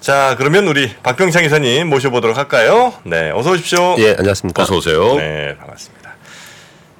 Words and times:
자, 0.00 0.34
그러면 0.38 0.66
우리 0.66 0.94
박병창 1.02 1.44
이사님 1.44 1.88
모셔보도록 1.90 2.36
할까요? 2.38 2.94
네, 3.04 3.30
어서 3.32 3.50
오십시오. 3.50 3.96
예, 3.98 4.14
안녕하십니까. 4.18 4.62
어서 4.62 4.76
오세요. 4.76 5.16
네, 5.16 5.54
반갑습니다. 5.58 6.14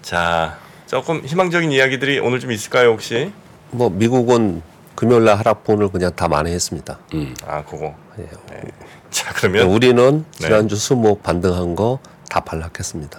자, 0.03 0.59
조금 0.87 1.23
희망적인 1.25 1.73
이야기들이 1.73 2.19
오늘 2.19 2.41
좀 2.41 2.53
있을까요, 2.53 2.91
혹시? 2.91 3.33
뭐 3.71 3.89
미국은 3.89 4.63
금요일 4.95 5.25
날 5.25 5.39
하락분을 5.39 5.89
그냥 5.89 6.15
다 6.15 6.29
만회했습니다. 6.29 6.99
음. 7.15 7.35
아, 7.47 7.65
그거. 7.65 7.95
예. 8.19 8.25
네. 8.51 8.63
자, 9.11 9.33
그러면 9.35 9.69
우리는 9.69 10.27
네. 10.39 10.47
지난주 10.47 10.77
수목 10.77 11.23
반등한 11.23 11.75
거다 11.77 12.41
반락했습니다. 12.45 13.19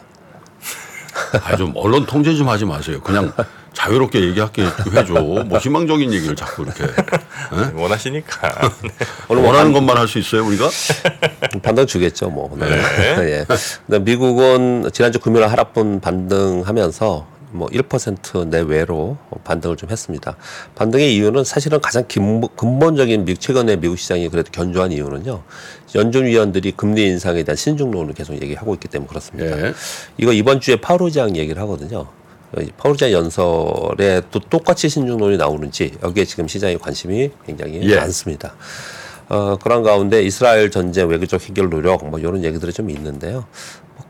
아, 1.44 1.56
좀 1.56 1.74
언론 1.76 2.06
통제 2.06 2.34
좀 2.36 2.50
하지 2.50 2.66
마세요. 2.66 3.00
그냥 3.02 3.32
자유롭게 3.74 4.20
얘기할게 4.22 4.64
해줘. 4.94 5.14
뭐 5.14 5.58
희망적인 5.58 6.12
얘기를 6.14 6.36
자꾸 6.36 6.64
이렇게. 6.64 6.84
예? 6.84 7.72
원하시니까. 7.82 8.72
원래 9.30 9.42
원하는 9.48 9.72
것만 9.72 9.98
할 9.98 10.08
수 10.08 10.20
있어요, 10.20 10.46
우리가? 10.46 10.70
반등 11.64 11.86
주겠죠, 11.88 12.30
뭐. 12.30 12.54
네. 12.60 12.68
네. 12.70 13.46
예. 13.90 14.00
미국은 14.00 14.90
지난주 14.92 15.20
금요일 15.20 15.42
날 15.42 15.52
하락분 15.52 16.02
반등하면서 16.02 17.28
뭐 17.52 17.68
1% 17.70 18.48
내외로 18.48 19.18
반등을 19.44 19.76
좀 19.78 19.90
했습니다. 19.90 20.36
반등의 20.76 21.16
이유는 21.16 21.44
사실은 21.44 21.80
가장 21.82 22.04
근- 22.08 22.48
근본적인 22.56 23.26
미, 23.26 23.36
최근에 23.38 23.76
미국 23.78 23.98
시장이 23.98 24.30
그래도 24.30 24.52
견조한 24.52 24.92
이유는요. 24.92 25.44
연준 25.96 26.26
위원들이 26.26 26.72
금리 26.74 27.06
인상에 27.08 27.44
대한 27.44 27.56
신중론을 27.56 28.14
계속 28.14 28.34
얘기하고 28.42 28.74
있기 28.76 28.88
때문에 28.88 29.08
그렇습니다. 29.10 29.68
예. 29.68 29.74
이거 30.18 30.32
이번 30.34 30.60
주에 30.62 30.78
파우르장 30.78 31.36
얘기를 31.36 31.62
하거든요. 31.64 32.08
파우르장 32.78 33.12
연설에 33.12 34.22
또 34.32 34.40
똑같이 34.40 34.90
신중론이 34.90 35.38
나오는지 35.38 35.94
여기에 36.04 36.26
지금 36.26 36.48
시장의 36.48 36.80
관심이 36.80 37.32
굉장히 37.46 37.82
예. 37.84 37.96
많습니다. 37.98 38.56
어, 39.30 39.58
그런 39.58 39.82
가운데 39.84 40.22
이스라엘 40.24 40.70
전쟁 40.72 41.08
외교적 41.08 41.42
해결 41.48 41.70
노력 41.70 42.06
뭐 42.10 42.20
이런 42.20 42.44
얘기들이 42.44 42.74
좀 42.74 42.90
있는데요. 42.90 43.46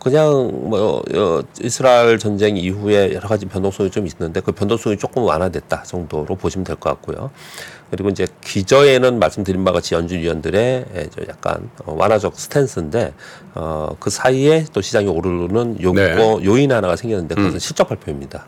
뭐 0.02 0.12
그냥 0.12 0.52
뭐 0.70 1.04
어, 1.14 1.42
이스라엘 1.62 2.18
전쟁 2.18 2.58
이후에 2.58 3.14
여러 3.14 3.28
가지 3.28 3.46
변동성이 3.46 3.92
좀 3.92 4.08
있는데 4.08 4.40
그 4.40 4.52
변동성이 4.52 4.98
조금 4.98 5.24
완화됐다 5.24 5.84
정도로 5.84 6.36
보시면 6.36 6.64
될 6.66 6.76
것 6.76 6.90
같고요. 6.90 7.30
그리고 7.92 8.10
이제 8.10 8.26
기저에는 8.44 9.20
말씀드린 9.20 9.64
바와 9.64 9.76
같이 9.76 9.94
연준 9.94 10.20
위원들의 10.20 10.86
약간 11.28 11.70
어, 11.86 11.94
완화적 11.94 12.40
스탠스인데 12.40 13.14
어, 13.54 13.96
그 14.00 14.10
사이에 14.10 14.66
또 14.74 14.82
시장이 14.82 15.08
오르는 15.08 15.82
요, 15.84 15.94
네. 15.94 16.16
요인 16.46 16.72
하나가 16.72 16.96
생겼는데 16.96 17.36
그것은 17.36 17.60
실적 17.60 17.88
발표입니다. 17.90 18.46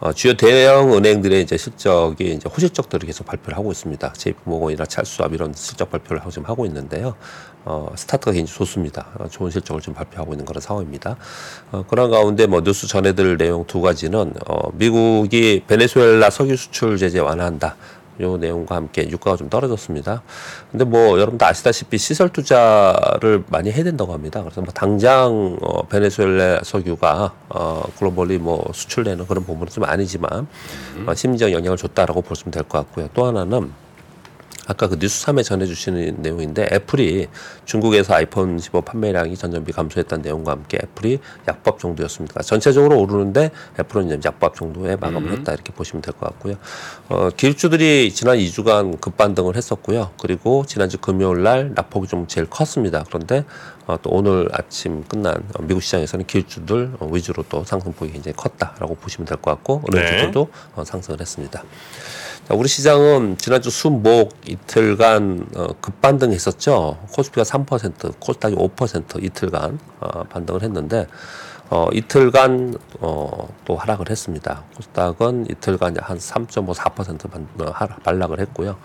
어, 0.00 0.12
주요 0.12 0.34
대형 0.34 0.94
은행들의 0.94 1.42
이제 1.42 1.56
실적이 1.56 2.34
이제 2.34 2.48
호실적들을 2.48 3.04
계속 3.04 3.26
발표를 3.26 3.58
하고 3.58 3.72
있습니다. 3.72 4.12
JP모건이나 4.12 4.86
찰스압 4.86 5.34
이런 5.34 5.52
실적 5.54 5.90
발표를 5.90 6.20
하고 6.20 6.30
지금 6.30 6.48
하고 6.48 6.64
있는데요. 6.66 7.16
어, 7.64 7.92
스타트가 7.96 8.30
굉장히 8.30 8.56
좋습니다. 8.56 9.08
어, 9.18 9.26
좋은 9.28 9.50
실적을 9.50 9.80
지금 9.80 9.94
발표하고 9.94 10.34
있는 10.34 10.44
그런 10.44 10.60
상황입니다. 10.60 11.16
어, 11.72 11.84
그런 11.88 12.12
가운데 12.12 12.46
뭐 12.46 12.62
뉴스 12.62 12.86
전해드릴 12.86 13.38
내용 13.38 13.66
두 13.66 13.80
가지는 13.80 14.34
어, 14.46 14.70
미국이 14.74 15.64
베네수엘라 15.66 16.30
석유 16.30 16.56
수출 16.56 16.96
제재 16.96 17.18
완화한다. 17.18 17.76
요 18.20 18.36
내용과 18.36 18.74
함께 18.76 19.08
유가가 19.08 19.36
좀 19.36 19.48
떨어졌습니다. 19.48 20.22
근데 20.70 20.84
뭐 20.84 21.18
여러분도 21.18 21.44
아시다시피 21.46 21.98
시설 21.98 22.28
투자를 22.30 23.44
많이 23.48 23.70
해야 23.70 23.84
된다고 23.84 24.12
합니다. 24.12 24.42
그래서 24.42 24.60
뭐 24.60 24.72
당장 24.72 25.56
어 25.60 25.82
베네수엘라 25.86 26.60
석유가 26.64 27.32
어 27.48 27.82
글로벌리 27.98 28.38
뭐 28.38 28.64
수출되는 28.72 29.26
그런 29.26 29.44
부분은 29.44 29.68
좀 29.70 29.84
아니지만 29.84 30.46
어 31.06 31.14
심리적 31.14 31.52
영향을 31.52 31.76
줬다라고 31.76 32.22
보시면 32.22 32.50
될 32.52 32.64
것 32.64 32.78
같고요. 32.78 33.08
또 33.14 33.24
하나는 33.26 33.72
아까 34.70 34.86
그 34.86 34.98
뉴스 34.98 35.24
3에 35.24 35.42
전해주시는 35.44 36.16
내용인데 36.18 36.68
애플이 36.70 37.26
중국에서 37.64 38.14
아이폰 38.14 38.58
15 38.58 38.82
판매량이 38.82 39.34
전년비 39.34 39.72
감소했다는 39.72 40.22
내용과 40.22 40.52
함께 40.52 40.78
애플이 40.82 41.18
약밥 41.48 41.78
정도였습니다. 41.78 42.42
전체적으로 42.42 43.00
오르는데 43.00 43.50
애플은 43.80 44.06
이제 44.08 44.20
약밥 44.26 44.54
정도에 44.56 44.96
마감을 44.96 45.32
했다 45.38 45.54
이렇게 45.54 45.72
보시면 45.72 46.02
될 46.02 46.12
것 46.12 46.26
같고요. 46.26 46.56
어, 47.08 47.30
기술주들이 47.34 48.12
지난 48.12 48.36
2주간 48.36 49.00
급반등을 49.00 49.56
했었고요. 49.56 50.10
그리고 50.20 50.64
지난주 50.66 50.98
금요일 50.98 51.42
날 51.42 51.72
낙폭이 51.74 52.06
좀 52.06 52.26
제일 52.26 52.46
컸습니다. 52.46 53.04
그런데 53.08 53.44
어, 53.86 53.96
또 54.02 54.10
오늘 54.10 54.50
아침 54.52 55.02
끝난 55.04 55.34
어, 55.54 55.62
미국 55.62 55.82
시장에서는 55.82 56.26
기술주들 56.26 56.92
어, 57.00 57.08
위주로 57.10 57.42
또 57.48 57.64
상승폭이 57.64 58.12
굉장히 58.12 58.36
컸다라고 58.36 58.96
보시면 58.96 59.24
될 59.26 59.38
것 59.38 59.50
같고 59.52 59.82
은행주들도 59.90 60.50
어, 60.74 60.84
상승을 60.84 61.20
했습니다. 61.20 61.62
자, 62.48 62.54
우리 62.54 62.66
시장은 62.66 63.36
지난주 63.36 63.68
수목 63.68 64.32
이틀간 64.46 65.48
어, 65.54 65.66
급반등했었죠. 65.82 66.96
코스피가 67.12 67.42
3%, 67.42 68.14
코스닥이 68.18 68.54
5% 68.54 69.22
이틀간 69.22 69.78
어, 70.00 70.24
반등을 70.24 70.62
했는데 70.62 71.06
어, 71.68 71.88
이틀간 71.92 72.78
어, 73.00 73.54
또 73.66 73.76
하락을 73.76 74.08
했습니다. 74.08 74.64
코스닥은 74.76 75.50
이틀간 75.50 75.96
한 76.00 76.16
3.5, 76.16 76.74
4% 76.74 77.30
반, 77.30 77.46
어, 77.60 77.70
하락, 77.70 78.02
반락을 78.02 78.40
했고요. 78.40 78.78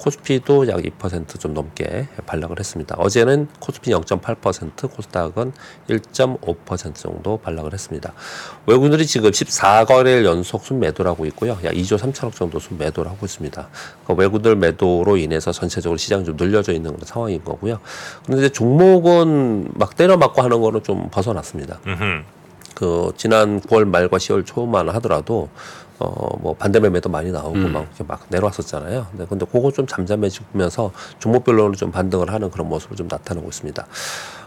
코스피도 0.00 0.68
약 0.68 0.80
2%좀 0.80 1.52
넘게 1.52 2.08
반락을 2.26 2.58
했습니다. 2.58 2.96
어제는 2.98 3.48
코스피 3.60 3.90
0.8%, 3.90 4.90
코스닥은 4.90 5.52
1.5% 5.88 6.94
정도 6.94 7.36
반락을 7.36 7.74
했습니다. 7.74 8.12
외국인들이 8.66 9.06
지금 9.06 9.30
14거래일 9.30 10.24
연속 10.24 10.64
순매도를 10.64 11.10
하고 11.10 11.26
있고요. 11.26 11.58
약 11.64 11.74
2조 11.74 11.98
3천억 11.98 12.34
정도 12.34 12.58
순매도를 12.58 13.10
하고 13.10 13.26
있습니다. 13.26 13.68
그 14.06 14.14
외국인들 14.14 14.56
매도로 14.56 15.18
인해서 15.18 15.52
전체적으로 15.52 15.98
시장이 15.98 16.24
좀 16.24 16.36
늘려져 16.36 16.72
있는 16.72 16.92
그런 16.92 17.04
상황인 17.04 17.44
거고요. 17.44 17.78
그런데 18.24 18.48
종목은 18.48 19.72
막 19.74 19.96
때려 19.96 20.16
맞고 20.16 20.42
하는 20.42 20.60
거는 20.60 20.82
좀 20.82 21.08
벗어났습니다. 21.10 21.78
음흠. 21.86 22.22
그 22.74 23.12
지난 23.18 23.60
9월 23.60 23.84
말과 23.84 24.16
10월 24.16 24.46
초만 24.46 24.88
하더라도 24.88 25.50
어 26.00 26.30
뭐 26.40 26.54
반대 26.54 26.80
매매도 26.80 27.08
많이 27.10 27.30
나오고 27.30 27.58
막 27.68 27.82
이렇게 27.82 28.04
막 28.04 28.24
내려왔었잖아요. 28.28 29.06
근데 29.10 29.26
근데 29.26 29.44
그거 29.44 29.70
좀 29.70 29.86
잠잠해지면서 29.86 30.90
종목별로는 31.18 31.74
좀 31.76 31.90
반등을 31.92 32.32
하는 32.32 32.50
그런 32.50 32.68
모습을 32.68 32.96
좀 32.96 33.08
나타내고 33.10 33.48
있습니다. 33.48 33.86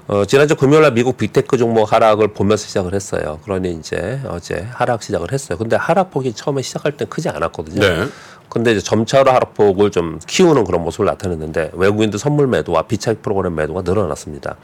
어 0.07 0.25
지난주 0.25 0.55
금요일 0.57 0.81
날 0.81 0.93
미국 0.93 1.15
빅테크 1.17 1.57
종목 1.57 1.93
하락을 1.93 2.29
보면서 2.29 2.67
시작을 2.67 2.93
했어요. 2.93 3.39
그러니 3.45 3.71
이제 3.71 4.19
어제 4.27 4.67
하락 4.71 5.01
시작을 5.01 5.31
했어요. 5.31 5.57
근데 5.57 5.77
하락폭이 5.77 6.33
처음에 6.33 6.61
시작할 6.61 6.97
때 6.97 7.05
크지 7.05 7.29
않았거든요. 7.29 7.79
네. 7.79 8.07
근데 8.49 8.71
이제 8.73 8.81
점차로 8.81 9.31
하락폭을 9.31 9.89
좀 9.91 10.19
키우는 10.27 10.65
그런 10.65 10.83
모습을 10.83 11.05
나타냈는데 11.05 11.71
외국인들 11.73 12.19
선물 12.19 12.47
매도와 12.47 12.83
비차익 12.83 13.21
프로그램 13.23 13.55
매도가 13.55 13.81
늘어났습니다. 13.81 14.57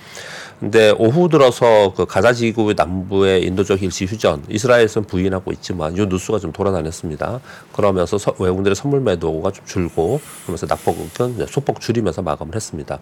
근데 0.59 0.93
오후 0.99 1.29
들어서 1.29 1.93
그 1.95 2.05
가자 2.05 2.33
지구 2.33 2.73
남부의 2.75 3.43
인도적 3.45 3.81
일시 3.81 4.05
휴전, 4.05 4.43
이스라엘에서는 4.49 5.07
부인하고 5.07 5.53
있지만 5.53 5.95
이 5.95 6.05
뉴스가 6.05 6.37
좀 6.39 6.51
돌아다녔습니다. 6.51 7.39
그러면서 7.73 8.17
서- 8.17 8.35
외국인들의 8.37 8.75
선물 8.75 8.99
매도가 8.99 9.51
좀 9.51 9.65
줄고 9.65 10.19
그러면서 10.43 10.65
낙폭은 10.67 11.47
소폭 11.47 11.79
줄이면서 11.79 12.21
마감을 12.21 12.53
했습니다. 12.55 12.99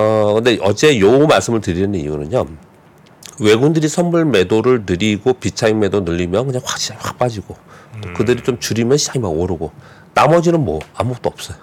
어 0.00 0.34
근데 0.34 0.58
어제 0.62 0.98
요 1.00 1.26
말씀을 1.26 1.60
드리는 1.60 1.94
이유는요. 1.94 2.46
외국인들이 3.40 3.88
선물 3.88 4.24
매도를 4.24 4.84
늘리고 4.86 5.34
비차익 5.34 5.76
매도 5.76 6.00
늘리면 6.00 6.46
그냥 6.46 6.62
확 6.64 6.78
시장이 6.78 7.00
확 7.02 7.18
빠지고 7.18 7.56
또 8.02 8.12
그들이 8.14 8.42
좀 8.42 8.58
줄이면 8.58 8.98
시장이 8.98 9.18
막 9.20 9.28
오르고 9.28 9.70
나머지는 10.14 10.64
뭐 10.64 10.80
아무것도 10.94 11.28
없어요. 11.28 11.56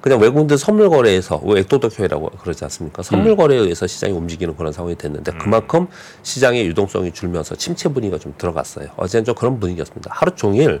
그냥 0.00 0.20
외국인들 0.20 0.58
선물 0.58 0.88
거래에서 0.90 1.40
왜 1.44 1.60
액도덕효이라고 1.60 2.30
그러지 2.40 2.64
않습니까? 2.64 3.02
선물 3.02 3.36
거래에 3.36 3.58
의해서 3.58 3.86
시장이 3.86 4.12
움직이는 4.12 4.56
그런 4.56 4.72
상황이 4.72 4.94
됐는데 4.96 5.32
그만큼 5.38 5.88
시장의 6.22 6.66
유동성이 6.66 7.10
줄면서 7.12 7.56
침체 7.56 7.88
분위기가 7.88 8.18
좀 8.18 8.32
들어갔어요. 8.38 8.88
어제는 8.96 9.24
좀 9.24 9.34
그런 9.34 9.58
분위기였습니다. 9.58 10.10
하루 10.14 10.32
종일 10.36 10.80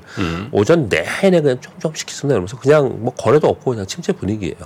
오전 0.52 0.88
내내 0.88 1.40
그냥 1.40 1.60
조금 1.60 1.78
조금씩 1.80 2.06
계속 2.06 2.28
내면서 2.28 2.56
그냥 2.58 2.98
뭐 3.02 3.12
거래도 3.14 3.48
없고 3.48 3.72
그냥 3.72 3.86
침체 3.86 4.12
분위기예요. 4.12 4.56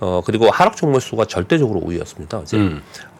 어 0.00 0.20
그리고 0.26 0.50
하락 0.50 0.76
종목 0.76 1.00
수가 1.00 1.24
절대적으로 1.26 1.80
우위였습니다. 1.84 2.38
어제 2.38 2.58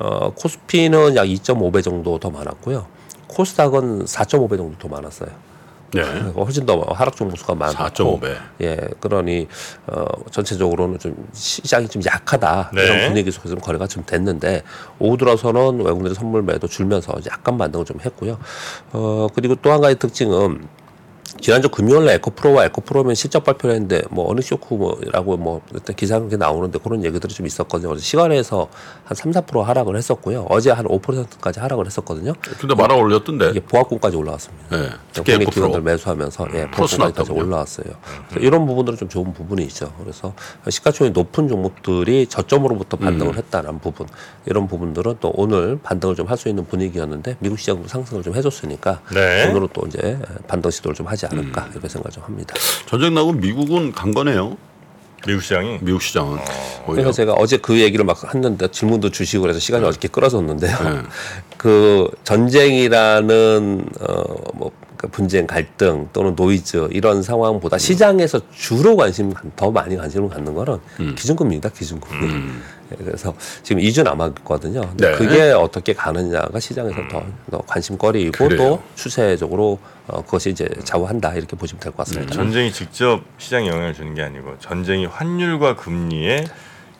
어 0.01 0.31
코스피는 0.35 1.15
약 1.15 1.25
2.5배 1.27 1.85
정도 1.85 2.19
더 2.19 2.31
많았고요. 2.31 2.87
코스닥은 3.29 4.07
4.5배 4.07 4.57
정도 4.57 4.77
더 4.79 4.89
많았어요. 4.89 5.31
네. 6.03 6.33
훨씬 6.37 6.67
더 6.67 6.81
하락 6.81 7.17
종목 7.17 7.37
수가 7.39 7.55
많고 7.55 7.77
4.5배. 7.77 8.37
예, 8.63 8.77
그러니 9.01 9.47
어 9.87 10.05
전체적으로는 10.31 10.99
좀 10.99 11.15
시장이 11.33 11.89
좀 11.89 12.03
약하다 12.05 12.71
네. 12.75 12.83
이런 12.85 13.09
분위기 13.09 13.31
속에서 13.31 13.55
좀 13.55 13.61
거래가 13.61 13.87
좀 13.87 14.05
됐는데 14.05 14.63
오후 14.99 15.17
들어서는 15.17 15.79
외국인들의 15.81 16.15
선물 16.15 16.43
매도 16.43 16.67
줄면서 16.67 17.15
약간 17.31 17.59
반등을 17.59 17.85
좀 17.85 17.99
했고요. 18.05 18.39
어 18.93 19.27
그리고 19.35 19.55
또 19.57 19.71
한 19.75 19.81
가지 19.81 19.99
특징은 19.99 20.69
지난주 21.41 21.69
금요일 21.69 22.07
날 22.07 22.15
에코프로와 22.17 22.65
에코프로면 22.67 23.15
실적 23.15 23.45
발표를 23.45 23.75
했는데 23.75 24.03
뭐 24.11 24.31
어느 24.31 24.41
쇼크 24.41 24.75
뭐라고 24.75 25.37
뭐 25.37 25.61
일단 25.73 25.95
기사가 25.95 26.21
그렇게 26.21 26.37
나오는데 26.37 26.79
그런 26.79 27.05
얘기들이 27.05 27.35
좀 27.35 27.47
있었거든요. 27.47 27.89
그래서 27.91 28.05
시간에서 28.05 28.69
한 29.05 29.15
3, 29.15 29.33
4% 29.33 29.63
하락을 29.63 29.97
했었고요. 29.97 30.47
어제 30.49 30.71
한 30.71 30.87
5%까지 30.87 31.61
하락을 31.61 31.87
했었거든요. 31.87 32.33
근데 32.59 32.75
말아 32.75 32.95
올렸던데. 32.95 33.51
이게 33.51 33.61
보합권까지 33.61 34.17
올라왔습니다. 34.17 34.77
네. 34.77 34.89
특히 35.13 35.33
국내 35.33 35.43
에코프로. 35.43 35.67
기관들 35.69 35.81
매수하면서 35.83 36.47
예, 36.55 36.71
플러스 36.71 36.97
보합권까지 36.97 37.29
났다고요? 37.29 37.45
올라왔어요. 37.45 37.87
그래서 38.31 38.47
이런 38.47 38.67
부분들은 38.67 38.99
좀 38.99 39.09
좋은 39.09 39.33
부분이 39.33 39.63
있죠. 39.65 39.93
그래서 40.01 40.33
시가총이 40.69 41.11
높은 41.11 41.49
종목들이 41.49 42.27
저점으로부터 42.27 42.97
반등을 42.97 43.37
했다는 43.37 43.81
부분 43.81 44.07
이런 44.47 44.67
부분들은 44.67 45.17
또 45.21 45.33
오늘 45.35 45.79
반등을 45.83 46.15
좀 46.17 46.25
할 46.25 46.35
수 46.39 46.49
있는 46.49 46.65
분위기였는데 46.67 47.37
미국 47.39 47.59
시장도 47.59 47.87
상승을 47.87 48.23
좀 48.23 48.35
해줬으니까 48.35 49.01
네. 49.15 49.49
오늘은 49.51 49.69
또 49.73 49.87
이제 49.87 50.19
반등 50.49 50.71
시도를 50.71 50.95
좀 50.95 51.07
하지 51.07 51.24
않을까 51.27 51.69
이렇게 51.73 51.89
생각 51.89 52.11
좀 52.13 52.23
합니다. 52.25 52.55
전쟁 52.87 53.15
나고 53.15 53.33
미국은 53.33 53.93
간 53.93 54.13
거네요. 54.13 54.57
미국 55.27 55.43
시장이 55.43 55.79
미국 55.81 56.03
시장은 56.03 56.39
오히려. 56.87 57.03
그래서 57.05 57.13
제가 57.13 57.33
어제 57.33 57.57
그 57.57 57.81
얘기를 57.81 58.05
막 58.05 58.23
했는데 58.35 58.69
질문도 58.69 59.11
주시고 59.11 59.43
그래서 59.43 59.59
시간이 59.59 59.85
어저께 59.85 60.09
끌어졌는데요. 60.09 60.77
네. 60.79 61.03
그 61.57 62.11
전쟁이라는 62.25 63.87
어뭐 64.01 64.71
분쟁, 65.11 65.47
갈등 65.47 66.09
또는 66.13 66.35
노이즈 66.35 66.89
이런 66.93 67.23
상황보다 67.23 67.79
시장에서 67.79 68.41
주로 68.55 68.97
관심 68.97 69.33
더 69.57 69.71
많이 69.71 69.97
관심을 69.97 70.29
갖는 70.29 70.55
거는 70.55 70.79
기준금리입니다. 71.15 71.71
기준금리. 71.71 72.27
예, 72.27 72.43
그래서 72.89 73.35
지금 73.63 73.83
2주 73.83 74.03
남았거든요. 74.05 74.81
근데 74.83 75.11
네. 75.11 75.17
그게 75.17 75.51
어떻게 75.53 75.93
가느냐가 75.95 76.61
시장에서 76.61 76.97
더, 77.11 77.25
더 77.51 77.59
관심거리이고 77.67 78.33
그래요. 78.49 78.59
또 78.59 78.83
추세적으로 78.95 79.79
어, 80.07 80.23
그것이 80.23 80.51
이제 80.51 80.69
좌우한다 80.85 81.33
이렇게 81.35 81.57
보시면 81.57 81.81
될 81.81 81.93
것 81.93 81.99
같습니다. 82.07 82.35
전쟁이 82.35 82.73
직접 82.73 83.23
시장에 83.39 83.69
영향을 83.69 83.95
주는 83.95 84.15
게 84.15 84.23
아니고 84.23 84.57
전쟁이 84.61 85.07
환율과 85.07 85.77
금리에 85.77 86.45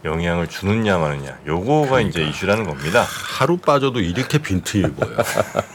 영향을 0.05 0.49
주느냐 0.49 0.99
마느냐 0.99 1.39
요거가 1.47 1.89
그러니까. 1.89 2.09
이제 2.21 2.29
이슈라는 2.29 2.65
겁니다. 2.65 3.07
하루 3.09 3.57
빠져도 3.57 4.01
이렇게 4.01 4.37
빈틈이 4.39 4.83
보여. 4.93 5.17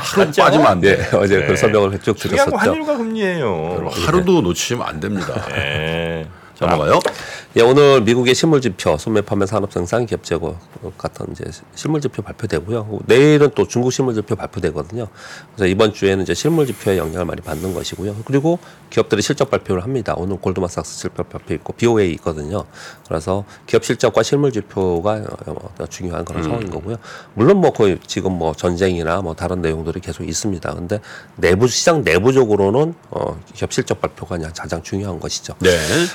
하루 0.00 0.30
빠지면 0.32 0.66
안 0.66 0.80
돼. 0.80 0.96
네, 0.96 1.16
어제 1.16 1.38
네. 1.40 1.46
그 1.46 1.56
설명을 1.56 1.98
쭉 2.00 2.16
중요한 2.16 2.50
건 2.50 2.58
드렸었죠. 2.58 2.70
환율과 2.70 2.96
금리예요. 2.96 3.90
하루도 3.92 4.40
놓치면 4.42 4.86
안 4.86 5.00
됩니다. 5.00 5.46
네. 5.48 6.26
넘어가요. 6.60 6.98
예, 7.56 7.62
오늘 7.62 8.00
미국의 8.00 8.34
실물 8.34 8.60
지표, 8.60 8.98
소매 8.98 9.20
판매 9.20 9.46
산업 9.46 9.72
생산 9.72 10.06
기업 10.06 10.24
재고 10.24 10.56
같은 10.98 11.26
이제 11.30 11.44
실물 11.76 12.00
지표 12.00 12.20
발표되고요. 12.20 12.98
내일은 13.06 13.52
또 13.54 13.68
중국 13.68 13.92
실물 13.92 14.14
지표 14.14 14.34
발표되거든요. 14.34 15.06
그래서 15.54 15.66
이번 15.68 15.92
주에는 15.92 16.24
이제 16.24 16.34
실물 16.34 16.66
지표의 16.66 16.98
영향을 16.98 17.26
많이 17.26 17.40
받는 17.42 17.72
것이고요. 17.72 18.16
그리고 18.24 18.58
기업들이 18.90 19.22
실적 19.22 19.50
발표를 19.50 19.84
합니다. 19.84 20.14
오늘 20.16 20.36
골드만삭스 20.38 20.98
실적 20.98 21.28
발표 21.28 21.54
있고 21.54 21.74
BOA 21.74 22.10
있거든요. 22.14 22.64
그래서 23.06 23.44
기업 23.68 23.84
실적과 23.84 24.24
실물 24.24 24.50
지표가 24.50 25.22
어, 25.46 25.86
중요한 25.88 26.24
그런 26.24 26.42
상황인 26.42 26.70
거고요. 26.70 26.96
물론 27.34 27.58
뭐 27.58 27.72
거의 27.72 28.00
지금 28.04 28.32
뭐 28.32 28.52
전쟁이나 28.52 29.20
뭐 29.20 29.34
다른 29.34 29.62
내용들이 29.62 30.00
계속 30.00 30.24
있습니다. 30.24 30.74
근데 30.74 31.00
내부 31.36 31.68
시장 31.68 32.02
내부적으로는 32.02 32.96
어, 33.10 33.40
기업 33.54 33.72
실적 33.72 34.00
발표가 34.00 34.38
그냥 34.38 34.50
가장 34.56 34.82
중요한 34.82 35.20
것이죠. 35.20 35.54
네. 35.60 35.70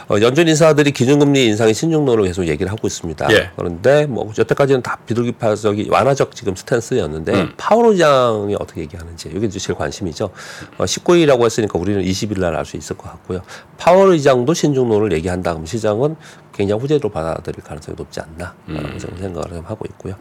어, 0.09 0.19
연준 0.19 0.45
인사들이 0.49 0.91
기준금 0.91 1.28
리 1.33 1.45
인상의 1.47 1.73
신중론을 1.73 2.25
계속 2.25 2.47
얘기를 2.47 2.71
하고 2.71 2.87
있습니다. 2.87 3.27
예. 3.31 3.49
그런데 3.55 4.05
뭐 4.05 4.31
여태까지는 4.37 4.81
다 4.81 4.97
비둘기파적이 5.05 5.89
완화적 5.89 6.35
지금 6.35 6.55
스탠스였는데 6.55 7.33
음. 7.33 7.53
파월 7.57 7.91
의장이 7.93 8.55
어떻게 8.59 8.81
얘기하는지 8.81 9.31
이게 9.35 9.47
제일 9.49 9.77
관심이죠. 9.77 10.29
어, 10.77 10.85
19일이라고 10.85 11.43
했으니까 11.45 11.79
우리는 11.79 12.01
20일 12.03 12.39
날 12.39 12.55
알 12.55 12.65
수 12.65 12.77
있을 12.77 12.97
것 12.97 13.09
같고요. 13.11 13.41
파월 13.77 14.11
의장도 14.11 14.53
신중론을 14.53 15.11
얘기한다 15.13 15.51
그러면 15.51 15.65
시장은 15.65 16.15
굉장히 16.53 16.81
후재로 16.81 17.09
받아들일 17.09 17.63
가능성이 17.63 17.95
높지 17.97 18.19
않나 18.19 18.53
라는 18.67 18.91
음. 18.91 18.99
생각을 18.99 19.49
좀 19.49 19.65
하고 19.65 19.85
있고요. 19.89 20.15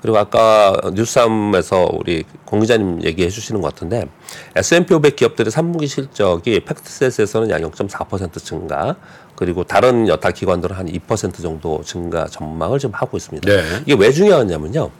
그리고 0.00 0.18
아까 0.18 0.74
뉴스함에서 0.92 1.88
우리 1.92 2.24
공 2.44 2.60
기자님 2.60 3.02
얘기해 3.02 3.30
주시는 3.30 3.60
것 3.60 3.74
같은데 3.74 4.08
S&P 4.54 4.92
500 4.94 5.16
기업들의 5.16 5.50
3분기 5.50 5.88
실적이 5.88 6.60
팩트셋에서는 6.60 7.50
약 7.50 7.62
0.4% 7.62 8.44
증가 8.44 8.96
그리고 9.34 9.64
다른 9.64 10.08
여타 10.08 10.32
기관들은 10.32 10.74
한 10.76 10.86
2% 10.86 11.40
정도 11.40 11.80
증가 11.84 12.26
전망을 12.26 12.78
좀 12.78 12.92
하고 12.92 13.16
있습니다. 13.16 13.48
네. 13.48 13.62
이게 13.86 13.94
왜 13.94 14.10
중요하냐면요. 14.10 14.90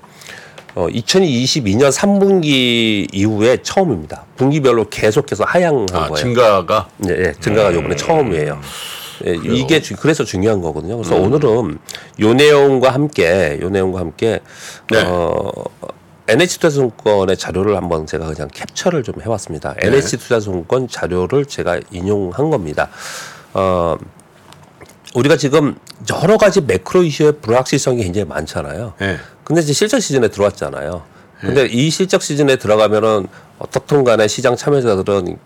어, 0.75 0.87
2022년 0.87 1.91
3분기 1.91 3.09
이후에 3.13 3.57
처음입니다. 3.63 4.27
분기별로 4.37 4.89
계속해서 4.89 5.43
하향한 5.45 5.87
아, 5.93 5.99
거예요. 6.07 6.15
증가가 6.15 6.89
네, 6.99 7.15
예, 7.19 7.35
증가가 7.41 7.75
요번에 7.75 7.97
처음이에요. 7.97 8.61
예, 9.27 9.35
이게 9.43 9.81
주- 9.83 9.97
그래서 9.97 10.25
중요한 10.25 10.61
거거든요. 10.61 10.97
그래서 10.97 11.17
오늘은 11.17 11.79
요 12.21 12.35
내용과 12.35 12.91
함께 12.91 13.59
요 13.61 13.69
내용과 13.71 14.01
함께 14.01 14.41
네. 14.91 15.03
어 15.07 15.51
NH투자증권의 16.29 17.37
자료를 17.37 17.77
한번 17.77 18.07
제가 18.07 18.27
그냥 18.27 18.49
캡처를 18.53 19.03
좀 19.03 19.15
해왔습니다. 19.23 19.75
NH투자증권 19.79 20.89
자료를 20.89 21.47
제가 21.47 21.81
인용한 21.91 22.51
겁니다. 22.51 22.89
어 23.55 23.97
우리가 25.15 25.37
지금 25.37 25.77
여러 26.13 26.37
가지 26.37 26.61
매크로 26.61 27.03
이슈의 27.05 27.33
불확실성이 27.41 28.03
굉장히 28.05 28.27
많잖아요. 28.27 28.93
네. 29.01 29.17
근데 29.45 29.63
이제 29.63 29.73
실적 29.73 30.01
시즌에 30.01 30.29
들어왔잖아요. 30.29 31.03
근데 31.41 31.67
이 31.67 31.89
실적 31.89 32.21
시즌에 32.23 32.57
들어가면은 32.57 33.27
어떻든 33.59 34.03
간에 34.05 34.27
시장 34.29 34.57
참여자들은 34.57 35.39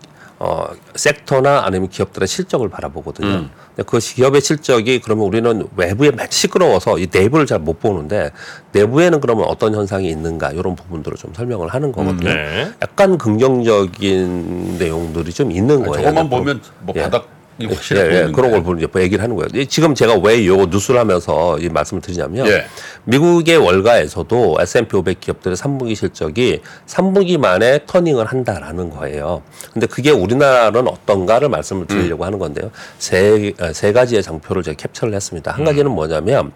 어 0.45 0.67
섹터나 0.95 1.63
아니면 1.63 1.87
기업들의 1.87 2.27
실적을 2.27 2.67
바라보거든요. 2.67 3.47
근데 3.69 3.83
그 3.85 3.97
기업의 3.99 4.41
실적이 4.41 4.99
그러면 4.99 5.25
우리는 5.25 5.65
외부에 5.77 6.11
막 6.11 6.29
시끄러워서 6.33 6.99
이 6.99 7.07
내부를 7.09 7.45
잘 7.45 7.63
못 7.63 7.79
보는데 7.79 8.29
내부에는 8.73 9.21
그러면 9.21 9.45
어떤 9.47 9.73
현상이 9.73 10.09
있는가 10.09 10.51
이런 10.51 10.75
부분들을 10.75 11.17
좀 11.17 11.33
설명을 11.33 11.69
하는 11.69 11.93
거거든요. 11.93 12.33
네. 12.33 12.71
약간 12.81 13.17
긍정적인 13.17 14.77
내용들이 14.79 15.31
좀 15.31 15.51
있는 15.51 15.81
거예요. 15.83 16.03
저것만 16.03 16.29
보면 16.29 16.61
뭐 16.81 16.93
예. 16.97 17.03
바닥이 17.03 17.25
예, 17.61 17.65
예, 18.05 18.09
보이는데. 18.09 18.31
그런 18.33 18.51
걸 18.51 18.63
보는 18.63 18.83
이제 18.83 18.99
얘기를 19.01 19.23
하는 19.23 19.35
거예요. 19.35 19.47
이- 19.53 19.67
지금 19.67 19.93
제가 19.95 20.15
왜 20.15 20.45
요 20.47 20.65
뉴스를 20.65 20.99
하면서 20.99 21.57
이 21.59 21.69
말씀을 21.69 22.01
드리냐면 22.01 22.47
예. 22.47 22.65
미국의 23.05 23.57
월가에서도 23.57 24.57
S&P 24.59 24.95
500 24.97 25.19
기업들의 25.19 25.55
3분기 25.55 25.95
실적이 25.95 26.61
3분기 26.87 27.37
만에 27.37 27.79
터닝을 27.85 28.25
한다라는 28.25 28.89
거예요. 28.89 29.43
근데 29.71 29.85
그게 29.87 30.09
우리나라는 30.11 30.87
어떤가를 30.87 31.49
말씀을 31.49 31.85
드리려고 31.87 32.25
하는 32.25 32.39
건데요. 32.39 32.71
세, 32.97 33.53
어, 33.59 33.71
세 33.73 33.93
가지의 33.93 34.23
장표를 34.23 34.63
제가 34.63 34.75
캡처를 34.77 35.13
했습니다. 35.13 35.51
한 35.51 35.63
가지는 35.65 35.91
뭐냐면 35.91 36.51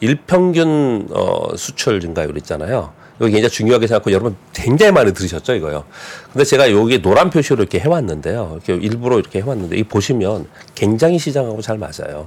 일평균 0.00 1.06
어, 1.10 1.56
수출 1.56 2.00
증가율 2.00 2.36
있잖아요. 2.38 2.92
이거 3.22 3.30
굉장히 3.30 3.50
중요하게 3.50 3.86
생각하고 3.86 4.10
여러분 4.10 4.36
굉장히 4.52 4.90
많이 4.90 5.12
들으셨죠 5.14 5.54
이거요. 5.54 5.84
근데 6.32 6.44
제가 6.44 6.72
여기 6.72 7.00
노란 7.00 7.30
표시로 7.30 7.58
이렇게 7.58 7.78
해왔는데요. 7.78 8.58
이렇게 8.64 8.74
일부러 8.84 9.18
이렇게 9.18 9.40
해왔는데 9.40 9.76
이 9.76 9.84
보시면 9.84 10.48
굉장히 10.74 11.18
시장하고 11.18 11.62
잘 11.62 11.78
맞아요. 11.78 12.26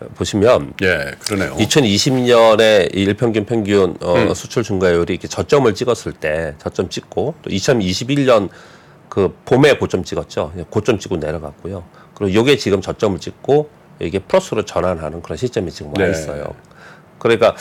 어, 0.00 0.06
보시면 0.14 0.74
예, 0.82 1.12
그러네요. 1.20 1.56
2020년에 1.56 2.94
일평균 2.94 3.46
평균 3.46 3.96
어, 4.02 4.16
음. 4.16 4.34
수출 4.34 4.62
증가율이 4.62 5.14
이렇게 5.14 5.28
저점을 5.28 5.74
찍었을 5.74 6.12
때 6.12 6.56
저점 6.58 6.90
찍고 6.90 7.34
또 7.40 7.50
2021년 7.50 8.50
그 9.08 9.34
봄에 9.46 9.78
고점 9.78 10.04
찍었죠. 10.04 10.52
고점 10.68 10.98
찍고 10.98 11.16
내려갔고요. 11.16 11.84
그리고 12.14 12.40
이게 12.40 12.58
지금 12.58 12.82
저점을 12.82 13.18
찍고 13.18 13.70
이게 14.00 14.18
플러스로 14.18 14.64
전환하는 14.64 15.22
그런 15.22 15.38
시점이 15.38 15.70
지금 15.70 15.92
와 15.98 16.04
네. 16.04 16.10
있어요. 16.10 16.54
그러니까 17.22 17.54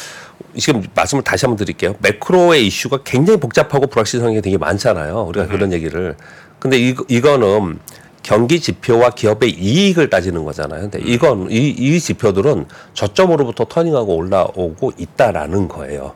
지금 0.58 0.84
말씀을 0.96 1.24
다시 1.24 1.46
한번 1.46 1.58
드릴게요. 1.58 1.96
매크로의 2.00 2.66
이슈가 2.66 3.00
굉장히 3.04 3.40
복잡하고 3.40 3.88
불확실성이 3.88 4.42
되게 4.42 4.58
많잖아요. 4.58 5.22
우리가 5.22 5.48
그런 5.48 5.72
얘기를. 5.72 6.16
근데 6.60 6.80
이, 6.80 6.96
이거는 7.08 7.80
경기 8.24 8.60
지표와 8.60 9.12
기업의 9.12 9.52
이익을 9.52 10.10
따지는 10.10 10.44
거잖아요. 10.44 10.90
근데 10.90 11.00
이건 11.04 11.50
이, 11.52 11.70
이 11.70 12.00
지표들은 12.00 12.66
저점으로부터 12.94 13.66
터닝하고 13.66 14.16
올라오고 14.16 14.94
있다라는 14.98 15.68
거예요. 15.68 16.14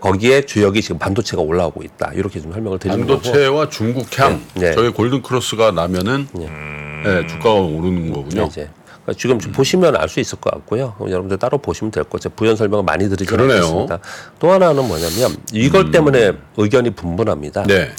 거기에 0.00 0.42
주역이 0.42 0.82
지금 0.82 0.98
반도체가 0.98 1.42
올라오고 1.42 1.82
있다. 1.82 2.12
이렇게 2.14 2.40
좀 2.40 2.52
설명을 2.52 2.78
드리는 2.78 3.06
거고. 3.06 3.22
반도체와 3.22 3.68
중국향 3.70 4.40
네. 4.54 4.68
네. 4.68 4.72
저희 4.72 4.90
골든 4.90 5.22
크로스가 5.22 5.72
나면은 5.72 6.28
예, 7.06 7.26
주가가 7.26 7.54
오르는 7.54 8.12
거군요. 8.12 8.42
네, 8.42 8.46
이제 8.46 8.70
지금 9.14 9.38
보시면 9.38 9.96
알 9.96 10.08
수 10.08 10.20
있을 10.20 10.38
것 10.40 10.52
같고요. 10.52 10.94
여러분들 11.00 11.38
따로 11.38 11.58
보시면 11.58 11.90
될 11.90 12.04
거죠. 12.04 12.30
부연 12.30 12.56
설명을 12.56 12.84
많이 12.84 13.08
드리지 13.08 13.26
그러네요. 13.26 13.56
않겠습니다. 13.58 13.98
또 14.38 14.50
하나는 14.50 14.86
뭐냐면 14.88 15.36
이걸 15.52 15.90
때문에 15.90 16.32
의견이 16.56 16.90
분분합니다. 16.90 17.64
네. 17.64 17.90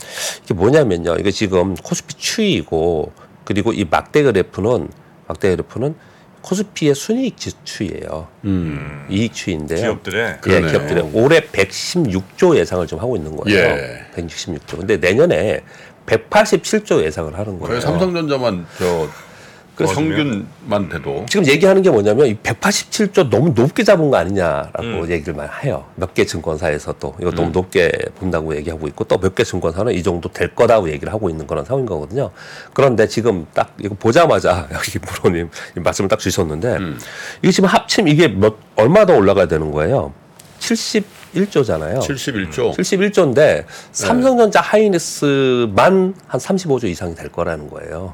이게 0.44 0.54
뭐냐면요. 0.54 1.16
이게 1.20 1.32
지금 1.32 1.76
코스피 1.76 2.16
추이이고 2.16 3.12
그리고 3.46 3.74
이 3.74 3.86
막대 3.90 4.24
그래프는 4.24 4.90
막대 5.28 5.50
그래프는 5.52 5.96
코스피의 6.42 6.96
순이익 6.96 7.36
추이예요. 7.64 8.28
음. 8.46 9.06
이익 9.10 9.34
추이인데요. 9.34 9.82
기업들의 9.82 10.38
예. 10.48 10.62
기업들의 10.62 11.10
올해 11.14 11.42
116조 11.42 12.56
예상을 12.56 12.88
좀 12.88 13.00
하고 13.00 13.16
있는 13.18 13.36
거예요. 13.36 13.60
예. 13.60 14.06
166조. 14.16 14.78
근데 14.78 14.98
내년에 14.98 15.62
187조 16.06 17.04
예상을 17.04 17.38
하는 17.38 17.60
거예요. 17.60 17.76
왜 17.76 17.82
삼성전자만 17.82 18.66
저 18.78 19.08
그래서 19.80 19.94
평균만 19.94 20.90
돼도 20.90 21.26
지금 21.30 21.48
얘기하는 21.48 21.82
게 21.82 21.90
뭐냐면 21.90 22.28
이 22.28 22.36
187조 22.36 23.30
너무 23.30 23.54
높게 23.56 23.84
잡은 23.84 24.10
거 24.10 24.18
아니냐라고 24.18 24.80
음. 24.84 25.10
얘기를 25.10 25.34
많이 25.34 25.50
해요. 25.64 25.86
몇 25.96 26.14
개 26.14 26.26
증권사에서도 26.26 27.16
이거 27.22 27.32
너무 27.32 27.50
높게 27.52 27.90
본다고 28.20 28.54
얘기하고 28.56 28.88
있고 28.90 29.06
또 29.06 29.18
몇 29.18 29.36
개 29.36 29.44
증권사는 29.46 29.94
이 29.94 30.04
정도 30.04 30.30
될 30.32 30.54
거다고 30.54 30.90
얘기를 30.90 31.14
하고 31.14 31.30
있는 31.30 31.48
그런 31.48 31.64
상황인 31.64 31.86
거거든요. 31.86 32.30
그런데 32.74 33.08
지금 33.08 33.48
딱 33.54 33.74
이거 33.80 33.96
보자마자 33.96 34.68
여기 34.74 35.00
부로님 35.00 35.50
말씀을 35.76 36.10
딱 36.10 36.20
주셨는데 36.20 36.78
이게 37.42 37.52
지금 37.52 37.70
합침 37.70 38.08
이게 38.10 38.28
몇 38.28 38.56
얼마 38.76 39.06
더 39.06 39.16
올라가야 39.16 39.48
되는 39.48 39.72
거예요. 39.72 40.12
71조잖아요. 40.60 42.00
71조 42.00 42.74
71조인데 42.76 43.64
삼성전자 43.92 44.62
하이닉스만 44.62 46.16
한 46.28 46.40
35조 46.40 46.86
이상이 46.86 47.16
될 47.16 47.30
거라는 47.30 47.70
거예요. 47.70 48.14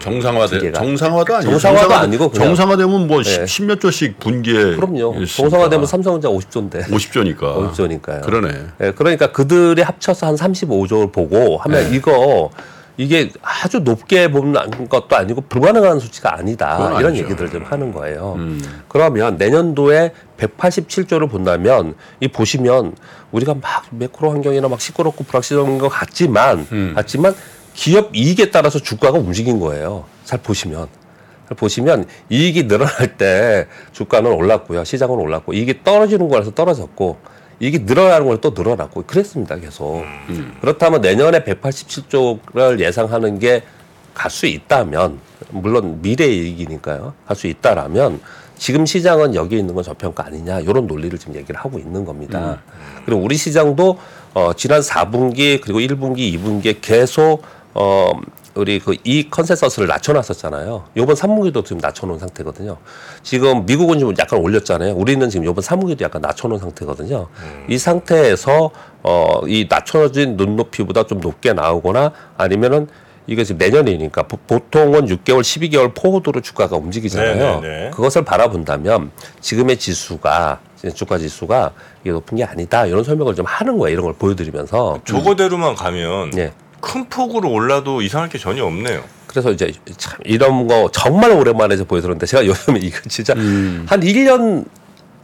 정상화돼 0.00 0.58
기계가. 0.58 0.78
정상화도 0.78 1.36
아니고 1.36 1.50
정상화도 1.58 1.94
아니고 1.94 2.28
그냥- 2.30 2.46
정상화되면 2.48 3.06
뭐 3.06 3.22
네. 3.22 3.46
10, 3.46 3.64
몇 3.64 3.80
조씩 3.80 4.18
분기에 4.18 4.76
그럼요. 4.76 5.24
정상화되면 5.26 5.86
삼성전자 5.86 6.28
50조인데. 6.28 6.84
50조니까 6.84 7.72
50조니까요. 7.72 8.22
그러네. 8.22 8.48
예, 8.80 8.90
그러니까 8.92 9.32
그들이 9.32 9.82
합쳐서 9.82 10.26
한 10.26 10.34
35조를 10.36 11.12
보고 11.12 11.58
하면 11.58 11.90
네. 11.90 11.96
이거 11.96 12.50
이게 12.98 13.30
아주 13.42 13.80
높게 13.80 14.30
보는 14.30 14.54
것도 14.88 15.14
아니고 15.16 15.42
불가능한 15.50 16.00
수치가 16.00 16.38
아니다. 16.38 16.96
이런. 16.98 17.14
얘기들을 17.14 17.50
좀 17.50 17.62
하는 17.64 17.92
거예요. 17.92 18.34
음. 18.38 18.58
그러면 18.88 19.36
내년도에 19.36 20.12
187조를 20.38 21.28
본다면 21.30 21.94
이 22.20 22.28
보시면 22.28 22.94
우리가 23.32 23.52
막 23.60 23.84
매크로 23.90 24.30
환경이나 24.30 24.68
막 24.68 24.80
시끄럽고 24.80 25.24
불확실한 25.24 25.76
것 25.76 25.88
같지만 25.90 26.66
음. 26.72 26.92
같지만 26.96 27.34
기업 27.76 28.16
이익에 28.16 28.50
따라서 28.50 28.78
주가가 28.78 29.18
움직인 29.18 29.60
거예요. 29.60 30.06
잘 30.24 30.40
보시면. 30.42 30.88
잘 31.48 31.56
보시면 31.56 32.06
이익이 32.30 32.66
늘어날 32.66 33.16
때 33.16 33.66
주가는 33.92 34.32
올랐고요. 34.32 34.82
시장은 34.84 35.14
올랐고 35.16 35.52
이익이 35.52 35.84
떨어지는 35.84 36.28
거라서 36.28 36.52
떨어졌고 36.52 37.18
이익이 37.60 37.80
늘어나는 37.80 38.26
걸 38.26 38.38
또 38.40 38.50
늘어났고 38.50 39.04
그랬습니다. 39.06 39.56
계속. 39.56 40.02
그렇다면 40.60 41.00
내년에 41.02 41.44
187조를 41.44 42.80
예상하는 42.80 43.38
게 43.38 43.62
갈 44.14 44.30
수 44.30 44.46
있다면 44.46 45.18
물론 45.50 46.00
미래 46.00 46.26
이익이니까요. 46.26 47.12
갈 47.26 47.36
수 47.36 47.46
있다라면 47.48 48.20
지금 48.56 48.86
시장은 48.86 49.34
여기 49.34 49.58
있는 49.58 49.74
건 49.74 49.84
저평가 49.84 50.24
아니냐 50.24 50.60
이런 50.60 50.86
논리를 50.86 51.18
지금 51.18 51.34
얘기를 51.34 51.60
하고 51.60 51.78
있는 51.78 52.02
겁니다. 52.06 52.62
그리고 53.04 53.20
우리 53.20 53.36
시장도 53.36 53.98
어, 54.32 54.52
지난 54.54 54.80
4분기 54.80 55.60
그리고 55.60 55.80
1분기, 55.80 56.32
2분기에 56.34 56.78
계속 56.80 57.42
어, 57.78 58.10
우리 58.54 58.78
그 58.78 58.94
이 59.04 59.28
consensus를 59.28 59.86
낮춰놨었잖아요. 59.86 60.84
요번 60.96 61.14
3분기도 61.14 61.62
지금 61.64 61.78
낮춰놓은 61.78 62.18
상태거든요. 62.18 62.78
지금 63.22 63.66
미국은 63.66 63.98
좀 63.98 64.14
약간 64.18 64.40
올렸잖아요. 64.40 64.94
우리는 64.94 65.28
지금 65.28 65.44
요번 65.44 65.62
3분기도 65.62 66.00
약간 66.00 66.22
낮춰놓은 66.22 66.58
상태거든요. 66.58 67.28
이 67.68 67.76
상태에서 67.76 68.70
어, 69.02 69.40
이 69.46 69.66
낮춰진 69.68 70.36
눈높이보다 70.38 71.02
좀 71.04 71.20
높게 71.20 71.52
나오거나 71.52 72.12
아니면은 72.38 72.88
이게 73.28 73.44
지금 73.44 73.58
내년이니까 73.58 74.22
보- 74.22 74.36
보통은 74.38 75.06
6개월, 75.06 75.40
12개월 75.42 75.92
forward로 75.94 76.40
주가가 76.40 76.76
움직이잖아요. 76.76 77.60
네, 77.60 77.68
네, 77.68 77.82
네. 77.84 77.90
그것을 77.90 78.24
바라본다면 78.24 79.10
지금의 79.40 79.76
지수가 79.78 80.60
지금 80.76 80.94
주가 80.94 81.18
지수가 81.18 81.72
이게 82.02 82.12
높은 82.12 82.36
게 82.38 82.44
아니다 82.44 82.86
이런 82.86 83.02
설명을 83.04 83.34
좀 83.34 83.44
하는 83.46 83.76
거예요. 83.78 83.92
이런 83.92 84.04
걸 84.04 84.14
보여드리면서 84.14 85.00
저거대로만 85.04 85.74
가면 85.74 86.38
예. 86.38 86.52
큰 86.80 87.08
폭으로 87.08 87.50
올라도 87.50 88.02
이상할 88.02 88.28
게 88.28 88.38
전혀 88.38 88.64
없네요. 88.64 89.02
그래서 89.26 89.50
이제 89.50 89.72
참 89.96 90.18
이런 90.24 90.66
거 90.66 90.88
정말 90.92 91.30
오랜만에 91.32 91.76
저 91.76 91.84
보여드렸는데 91.84 92.26
제가 92.26 92.44
요즘에 92.46 92.80
이거 92.80 92.98
진짜 93.08 93.34
한 93.34 94.00
1년 94.00 94.64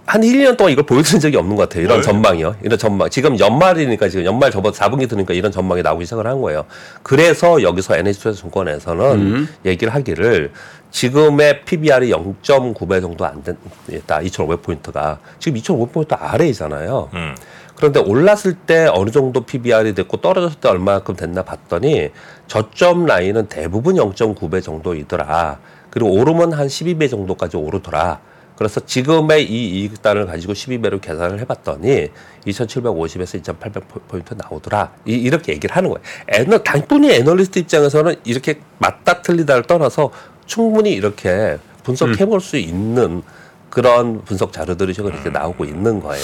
한 0.05 0.21
1년 0.21 0.57
동안 0.57 0.73
이걸 0.73 0.85
보여드린 0.85 1.21
적이 1.21 1.37
없는 1.37 1.57
것 1.57 1.69
같아요. 1.69 1.85
이런 1.85 1.99
네. 2.01 2.03
전망이요. 2.03 2.57
이런 2.63 2.79
전망. 2.79 3.09
지금 3.09 3.39
연말이니까 3.39 4.09
지금 4.09 4.25
연말 4.25 4.51
저번 4.51 4.73
4분기 4.73 5.09
되니까 5.09 5.33
이런 5.33 5.53
전망이 5.53 5.83
나오기 5.83 6.05
시작을 6.05 6.27
한 6.27 6.41
거예요. 6.41 6.65
그래서 7.03 7.63
여기서 7.63 7.97
NH투자증권에서는 7.97 9.49
얘기를 9.65 9.95
하기를 9.95 10.53
지금의 10.91 11.65
PBR이 11.65 12.11
0.9배 12.11 13.01
정도 13.01 13.25
안 13.25 13.43
된다. 13.43 14.19
2,500포인트가. 14.19 15.19
지금 15.39 15.59
2,500포인트 15.61 16.17
아래이잖아요. 16.21 17.09
음. 17.15 17.35
그런데 17.83 17.99
올랐을 17.99 18.55
때 18.65 18.87
어느 18.93 19.11
정도 19.11 19.41
PBR이 19.41 19.97
됐고 19.97 20.19
떨어졌을 20.19 20.61
때 20.61 20.69
얼마만큼 20.69 21.17
됐나 21.17 21.43
봤더니 21.43 22.11
저점 22.47 23.07
라인은 23.07 23.49
대부분 23.49 23.97
0.9배 23.97 24.63
정도이더라. 24.63 25.59
그리고 25.91 26.13
오르면 26.13 26.53
한 26.53 26.69
12배 26.69 27.11
정도까지 27.11 27.57
오르더라. 27.57 28.21
그래서 28.55 28.87
지금의 28.87 29.51
이 29.51 29.81
이익단을 29.81 30.27
가지고 30.27 30.53
12배로 30.53 31.01
계산을 31.01 31.41
해봤더니 31.41 32.11
2,750에서 32.47 33.43
2,800포인트 33.43 34.37
나오더라. 34.37 34.93
이, 35.05 35.15
이렇게 35.15 35.53
얘기를 35.53 35.75
하는 35.75 35.91
거예요. 35.91 36.05
애너, 36.29 36.59
당분이 36.59 37.11
애널리스트 37.11 37.59
입장에서는 37.59 38.15
이렇게 38.23 38.61
맞다 38.79 39.23
틀리다를 39.23 39.65
떠나서 39.65 40.13
충분히 40.47 40.93
이렇게 40.93 41.59
분석해 41.83 42.27
볼수 42.27 42.59
있는 42.59 43.25
그런 43.73 44.23
분석 44.23 44.53
자료들이 44.53 44.93
지금 44.93 45.11
이렇게 45.11 45.31
나오고 45.31 45.65
있는 45.65 45.99
거예요. 45.99 46.23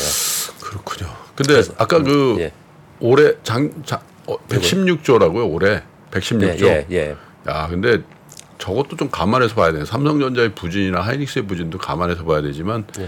그렇군요. 0.60 1.10
근데 1.34 1.62
아까 1.78 2.02
그 2.02 2.36
예. 2.40 2.52
올해 3.00 3.32
장, 3.42 3.72
장 3.86 4.00
어, 4.26 4.36
116조라고요. 4.48 5.50
올해 5.50 5.82
116조. 6.10 6.64
예, 6.64 6.86
예, 6.90 6.94
예. 6.94 7.16
야, 7.50 7.66
근데 7.68 8.02
저것도 8.58 8.96
좀 8.96 9.08
감안해서 9.10 9.54
봐야 9.54 9.72
돼요. 9.72 9.86
삼성전자의 9.86 10.54
부진이나 10.54 11.00
하이닉스의 11.00 11.46
부진도 11.46 11.78
감안해서 11.78 12.24
봐야 12.24 12.42
되지만 12.42 12.84
예. 12.98 13.04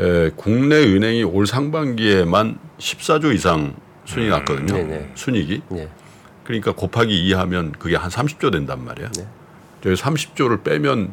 에, 0.00 0.30
국내 0.36 0.76
은행이 0.76 1.24
올 1.24 1.48
상반기에만 1.48 2.60
14조 2.78 3.34
이상 3.34 3.74
순이 4.04 4.28
났거든요. 4.28 4.72
네, 4.72 4.84
네. 4.84 5.12
순이익이. 5.16 5.62
예. 5.72 5.88
그러니까 6.44 6.76
곱하기 6.76 7.26
2 7.26 7.32
하면 7.32 7.72
그게 7.72 7.96
한 7.96 8.08
30조 8.08 8.52
된단 8.52 8.84
말이야. 8.84 9.10
네. 9.16 9.26
저희 9.82 9.94
30조를 9.94 10.62
빼면 10.62 11.12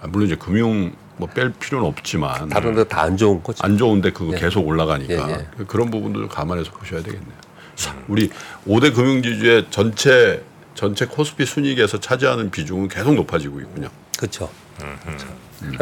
아, 0.00 0.06
물론 0.06 0.28
이제 0.28 0.36
금융 0.36 0.92
뭐 1.20 1.28
뺄 1.32 1.52
필요는 1.52 1.86
없지만 1.86 2.48
다른 2.48 2.74
데 2.74 2.84
다 2.84 3.02
안 3.02 3.16
좋은 3.16 3.42
거죠. 3.42 3.62
안 3.64 3.76
좋은데 3.78 4.10
그거 4.12 4.32
계속 4.32 4.66
올라가니까 4.66 5.30
예, 5.30 5.34
예. 5.34 5.64
그런 5.66 5.90
부분도 5.90 6.20
좀 6.20 6.28
감안해서 6.28 6.70
보셔야 6.72 7.00
되겠네요. 7.02 7.32
자, 7.76 7.94
우리 8.08 8.30
5대 8.66 8.94
금융지주의 8.94 9.66
전체 9.70 10.42
전체 10.74 11.04
코스피 11.06 11.44
순이익에서 11.46 11.98
차지하는 12.00 12.50
비중은 12.50 12.88
계속 12.88 13.14
높아지고 13.14 13.60
있군요. 13.60 13.88
그렇죠. 14.18 14.48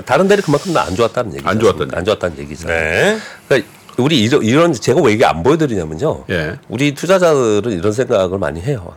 다른 0.05 0.27
데는 0.29 0.43
그만큼 0.43 0.77
안 0.77 0.95
좋았다는 0.95 1.33
얘기죠. 1.35 1.49
안 1.49 1.61
좋았다는 1.61 1.95
안 1.95 2.05
좋았다는 2.05 2.39
얘기죠. 2.39 2.67
네. 2.69 3.19
그러니까 3.47 3.69
우리 3.99 4.23
이런, 4.23 4.43
이런 4.45 4.73
제가 4.73 5.01
왜 5.03 5.13
이게 5.13 5.25
안 5.25 5.43
보여드리냐면요. 5.43 6.25
예. 6.31 6.57
우리 6.69 6.95
투자자들은 6.95 7.73
이런 7.73 7.93
생각을 7.93 8.39
많이 8.39 8.61
해요. 8.61 8.95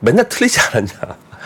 맨날 0.00 0.28
틀리지 0.28 0.60
않았냐. 0.60 0.92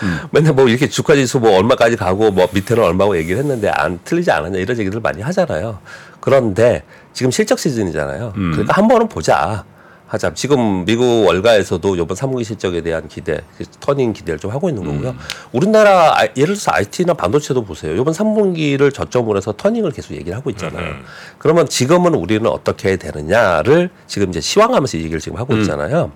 음. 0.03 0.19
맨날 0.31 0.53
뭐 0.55 0.69
이렇게 0.69 0.89
주가 0.89 1.15
지수 1.15 1.39
뭐 1.39 1.57
얼마까지 1.57 1.97
가고 1.97 2.31
뭐 2.31 2.49
밑에는 2.53 2.83
얼마고 2.83 3.17
얘기를 3.17 3.39
했는데 3.39 3.69
안 3.69 3.99
틀리지 4.05 4.31
않았냐 4.31 4.59
이런 4.59 4.79
얘기들 4.79 5.01
많이 5.01 5.23
하잖아요. 5.23 5.79
그런데 6.21 6.83
지금 7.13 7.31
실적 7.31 7.59
시즌이잖아요. 7.59 8.33
음. 8.37 8.51
그러니까 8.53 8.75
한 8.75 8.89
번은 8.89 9.09
보자. 9.09 9.65
하자. 10.12 10.35
지금 10.35 10.85
미국 10.85 11.25
월가에서도 11.26 11.97
이번 11.97 12.09
3분기 12.09 12.45
실적에 12.45 12.83
대한 12.83 13.09
기대, 13.09 13.40
그 13.57 13.64
터닝 13.81 14.12
기대를 14.12 14.38
좀 14.38 14.50
하고 14.50 14.69
있는 14.69 14.85
거고요. 14.85 15.14
우리나라 15.52 16.19
아- 16.21 16.25
예를 16.37 16.49
들어서 16.54 16.71
IT나 16.75 17.14
반도체도 17.14 17.64
보세요. 17.64 17.95
이번 17.95 18.12
3분기를 18.12 18.92
저점으로 18.92 19.38
해서 19.38 19.54
터닝을 19.57 19.90
계속 19.92 20.12
얘기를 20.12 20.37
하고 20.37 20.50
있잖아요. 20.50 20.97
그러면 21.38 21.66
지금은 21.66 22.14
우리는 22.14 22.47
어떻게 22.47 22.90
해야 22.90 22.97
되느냐를 22.99 23.88
지금 24.07 24.28
이제 24.28 24.42
시황하면서 24.42 24.99
얘기를 24.99 25.19
지금 25.19 25.38
하고 25.38 25.54
있잖아요. 25.57 26.12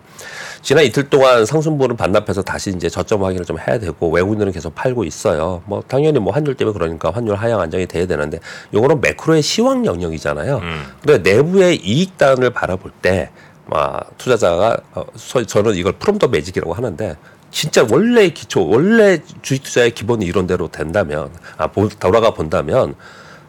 지난 0.60 0.84
이틀 0.84 1.08
동안 1.08 1.46
상승분을 1.46 1.96
반납해서 1.96 2.42
다시 2.42 2.70
이제 2.76 2.90
저점 2.90 3.24
확인을 3.24 3.46
좀 3.46 3.56
해야 3.58 3.78
되고 3.78 4.10
외국인들은 4.10 4.52
계속 4.52 4.74
팔고 4.74 5.04
있어요. 5.04 5.62
뭐 5.64 5.82
당연히 5.88 6.18
뭐 6.18 6.34
환율 6.34 6.54
때문에 6.54 6.74
그러니까 6.78 7.10
환율 7.12 7.34
하향 7.36 7.60
안정이 7.62 7.86
돼야 7.86 8.04
되는데 8.04 8.40
요거는 8.74 9.00
macro의 9.00 9.40
시황 9.40 9.86
영역이잖아요. 9.86 10.60
근데 11.02 11.18
내부의 11.32 11.76
이익단을 11.76 12.50
바라볼 12.50 12.90
때 13.00 13.30
아, 13.70 14.00
투자자가 14.18 14.76
어, 14.94 15.04
소- 15.16 15.44
저는 15.44 15.75
이걸 15.75 15.92
from 15.92 16.18
the 16.18 16.28
basic이라고 16.28 16.73
하는데 16.73 17.16
진짜 17.50 17.87
원래 17.90 18.28
기초 18.30 18.66
원래 18.68 19.20
주식 19.42 19.62
투자의 19.64 19.90
기본이 19.92 20.25
이런 20.25 20.46
대로 20.46 20.68
된다면 20.68 21.30
아 21.56 21.66
보- 21.68 21.88
돌아가 21.88 22.32
본다면 22.32 22.94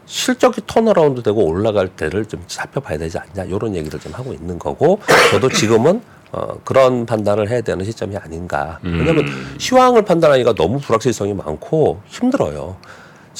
실적이 0.06 0.62
turnaround 0.66 1.22
되고 1.22 1.44
올라갈 1.44 1.88
때를 1.88 2.24
좀 2.24 2.42
살펴봐야 2.46 2.96
되지 2.98 3.18
않냐 3.18 3.44
이런 3.44 3.76
얘기를 3.76 4.00
좀 4.00 4.12
하고 4.14 4.32
있는 4.32 4.58
거고 4.58 5.00
저도 5.30 5.50
지금은 5.50 6.00
어, 6.32 6.58
그런 6.64 7.06
판단을 7.06 7.48
해야 7.50 7.60
되는 7.60 7.84
시점이 7.84 8.16
아닌가 8.16 8.78
왜냐하면 8.82 9.24
시황을 9.58 10.02
판단하기가 10.04 10.54
너무 10.54 10.78
불확실성이 10.78 11.32
많고 11.34 12.00
힘들어요. 12.06 12.76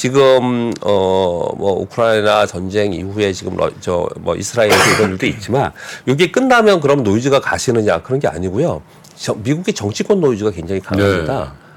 지금 0.02 0.73
어뭐 0.81 1.81
우크라이나 1.81 2.47
전쟁 2.47 2.93
이후에 2.93 3.33
지금 3.33 3.57
저 3.81 4.09
뭐 4.21 4.37
이스라엘에서 4.37 4.90
이런 4.97 5.11
일도 5.12 5.26
있지만 5.26 5.73
이게 6.07 6.31
끝나면 6.31 6.78
그럼 6.81 7.02
노이즈가 7.02 7.40
가시느냐 7.40 8.00
그런 8.02 8.21
게 8.21 8.28
아니고요. 8.28 8.81
저- 9.17 9.35
미국의 9.35 9.75
정치권 9.75 10.21
노이즈가 10.21 10.52
굉장히 10.52 10.81
강합니다. 10.81 11.40
네. 11.43 11.67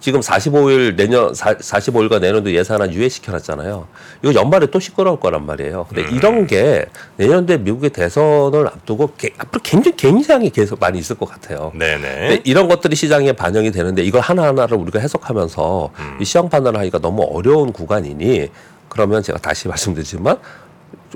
지금 0.00 0.20
45일 0.20 0.96
내년 0.96 1.34
4, 1.34 1.54
45일과 1.56 2.20
내년도 2.20 2.50
예산안 2.52 2.92
유예시켜 2.94 3.32
놨잖아요. 3.32 3.86
이거 4.22 4.34
연말에 4.34 4.66
또 4.66 4.80
시끄러울 4.80 5.20
거란 5.20 5.44
말이에요. 5.44 5.86
근데 5.92 6.08
이런 6.10 6.46
게 6.46 6.86
내년도에 7.16 7.58
미국의 7.58 7.90
대선을 7.90 8.66
앞두고 8.66 9.12
게- 9.18 9.34
앞으로 9.36 9.60
굉장히 9.62 9.96
굉장히 9.98 10.48
계속 10.50 10.80
많이 10.80 10.98
있을 10.98 11.16
것 11.16 11.28
같아요. 11.28 11.70
네네. 11.74 12.00
근데 12.00 12.40
이런 12.44 12.66
것들이 12.68 12.96
시장에 12.96 13.32
반영이 13.32 13.70
되는데 13.72 14.02
이걸 14.02 14.22
하나하나를 14.22 14.76
우리가 14.78 14.98
해석하면서 15.00 15.90
이 16.20 16.24
시장 16.24 16.48
판단을 16.48 16.80
하기가 16.80 16.98
너무 17.00 17.22
어려운 17.30 17.70
구간이니 17.72 18.48
그러면 18.88 19.22
제가 19.22 19.38
다시 19.38 19.68
말씀드리지만 19.68 20.38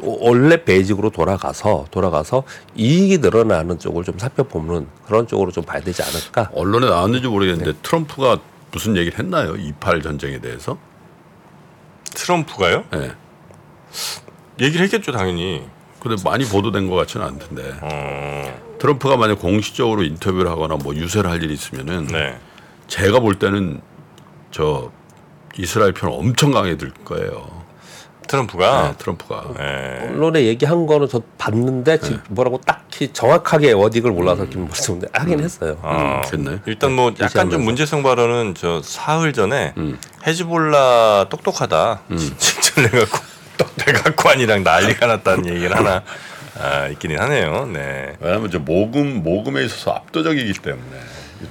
원래 0.03 0.63
베이직으로 0.63 1.11
돌아가서 1.11 1.87
돌아가서 1.91 2.43
이익이 2.75 3.19
늘어나는 3.19 3.79
쪽을 3.79 4.05
좀 4.05 4.19
살펴보는 4.19 4.89
그런 5.07 5.27
쪽으로 5.27 5.53
좀 5.53 5.65
봐야 5.65 5.81
되지 5.81 6.03
않을까. 6.03 6.51
언론에 6.55 6.87
나왔는지 6.89 7.29
모르겠는데 7.29 7.73
네. 7.73 7.79
트럼프가 7.83 8.39
무슨 8.75 8.97
얘기를 8.97 9.17
했나요? 9.17 9.55
28 9.55 10.03
전쟁에 10.03 10.41
대해서? 10.41 10.77
트럼프가요? 12.13 12.85
예. 12.95 13.13
얘기를 14.61 14.85
했겠죠 14.85 15.13
당연히. 15.13 15.65
근데 16.01 16.21
많이 16.25 16.45
보도된 16.45 16.91
것 16.91 16.97
같지는 16.97 17.25
않던데. 17.25 17.79
어, 17.81 18.77
트럼프가 18.81 19.17
만약 19.17 19.39
공식적으로 19.39 20.03
인터뷰를 20.03 20.51
하거나 20.51 20.75
뭐 20.75 20.93
유세를 20.95 21.31
할 21.31 21.43
일이 21.43 21.55
있으면은 21.55 22.09
네. 22.09 22.39
제가 22.89 23.21
볼 23.21 23.39
때는 23.39 23.81
저 24.51 24.91
이스라엘 25.57 25.93
편 25.93 26.11
엄청 26.13 26.51
강해 26.51 26.77
들 26.77 26.91
거예요. 26.91 27.64
트럼프가. 28.27 28.89
네, 28.89 28.95
트럼프가. 28.99 29.45
네. 29.57 30.09
언론에 30.09 30.45
얘기한 30.45 30.87
거는 30.87 31.09
저 31.09 31.21
봤는데 31.39 31.99
지금 32.01 32.21
뭐라고 32.29 32.61
딱히 32.61 33.13
정확하게 33.13 33.73
워딩을 33.73 34.11
몰라서 34.13 34.45
지금 34.49 34.65
말씀드렸는데 34.67 35.19
하긴 35.19 35.41
했어요. 35.41 35.79
아, 35.83 36.23
됐네. 36.23 36.61
일단 36.67 36.93
뭐 36.93 37.13
약간 37.21 37.51
좀. 37.51 37.65
문제성 37.65 38.03
발언은 38.03 38.55
저 38.57 38.81
사흘 38.83 39.33
전에 39.33 39.75
음. 39.77 39.99
헤즈볼라 40.27 41.27
똑똑하다 41.31 42.03
칭찬해갖고 42.39 43.19
백악관이랑 43.77 44.63
난리가 44.65 45.07
났다는 45.07 45.47
얘기를 45.47 45.77
하나 45.77 46.03
아, 46.59 46.87
있기는 46.89 47.19
하네요. 47.21 47.67
네. 47.67 48.17
왜냐하면 48.21 48.51
저 48.51 48.59
모금 48.59 49.23
모금에 49.23 49.65
있어서 49.65 49.93
압도적이기 49.93 50.53
때문에 50.61 51.01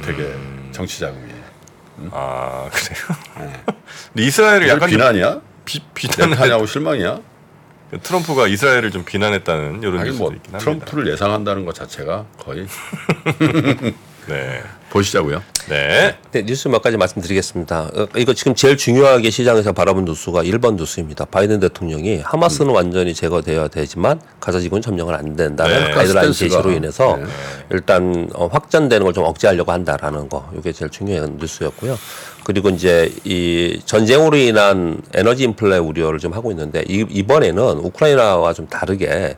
되게 0.04 0.24
음. 0.24 0.70
정치 0.72 1.00
자금이. 1.00 1.32
아 2.12 2.70
그래요. 2.72 3.54
근데 4.14 4.28
이스라엘을 4.28 4.68
약간 4.68 4.90
좀 4.90 4.98
비난이야? 4.98 5.42
비, 5.66 5.80
비난을 5.94 6.32
네타냐고 6.32 6.66
실망이야? 6.66 7.20
트럼프가 8.02 8.48
이스라엘을 8.48 8.90
좀 8.92 9.04
비난했다는 9.06 9.84
이런 9.84 10.04
뉴스도 10.04 10.24
뭐 10.24 10.34
있긴 10.34 10.54
합니다. 10.54 10.58
트럼프를 10.58 11.12
예상한다는 11.12 11.64
것 11.66 11.76
자체가 11.76 12.26
거의 12.40 12.66
네. 14.28 14.64
보시자고요. 14.90 15.42
네. 15.70 16.16
네, 16.32 16.44
뉴스 16.46 16.68
몇 16.68 16.82
가지 16.82 16.98
말씀드리겠습니다. 16.98 17.90
어, 17.94 18.08
이거 18.16 18.34
지금 18.34 18.54
제일 18.56 18.78
중요하게 18.78 19.30
시장에서 19.32 19.74
바라본 19.74 20.06
뉴스가 20.06 20.44
1번 20.44 20.76
뉴스입니다. 20.76 21.26
바이든 21.26 21.60
대통령이 21.60 22.22
하마스는 22.22 22.72
완전히 22.74 23.14
제거되어야 23.14 23.68
되지만 23.70 24.22
가자 24.40 24.60
지구는 24.60 24.82
점령은 24.82 25.14
안 25.16 25.36
된다는 25.36 25.86
네. 25.86 25.92
가이드라인. 25.92 26.32
제시로 26.32 26.72
인해서 26.72 27.18
네. 27.18 27.26
일단 27.72 28.30
어, 28.34 28.48
확전되는 28.48 29.04
걸 29.04 29.14
좀 29.14 29.26
억제하려고 29.26 29.72
한다라는 29.72 30.30
거. 30.30 30.50
이게 30.58 30.72
제일 30.72 30.90
중요한 30.90 31.38
뉴스였고요. 31.38 31.98
그리고 32.44 32.70
이제 32.70 33.12
이 33.24 33.80
전쟁으로 33.86 34.36
인한 34.38 35.02
에너지 35.14 35.44
인플레 35.46 35.78
우려를 35.78 36.20
좀 36.20 36.34
하고 36.34 36.52
있는데 36.52 36.84
이, 36.88 37.06
이번에는 37.10 37.78
우크라이나와 37.80 38.54
좀 38.54 38.68
다르게 38.68 39.36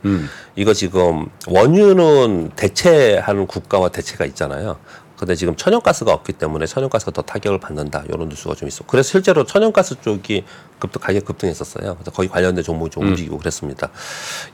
이거 0.56 0.72
지금 0.74 1.26
원유는 1.46 2.50
대체하는 2.56 3.46
국가와 3.46 3.88
대체가 3.90 4.24
있잖아요. 4.26 4.76
근데 5.18 5.34
지금 5.34 5.56
천연가스가 5.56 6.12
없기 6.12 6.34
때문에 6.34 6.66
천연가스가 6.66 7.10
더 7.10 7.22
타격을 7.22 7.58
받는다 7.58 8.04
이런 8.08 8.28
뉴스가 8.28 8.54
좀 8.54 8.68
있어. 8.68 8.84
그래서 8.86 9.08
실제로 9.08 9.44
천연가스 9.44 10.00
쪽이 10.02 10.44
급등 10.78 11.00
가격 11.00 11.24
급등했었어요. 11.24 11.94
그래서 11.94 12.10
거기 12.10 12.28
관련된 12.28 12.62
종목이 12.62 12.90
좀 12.90 13.06
움직이고 13.06 13.38
그랬습니다. 13.38 13.90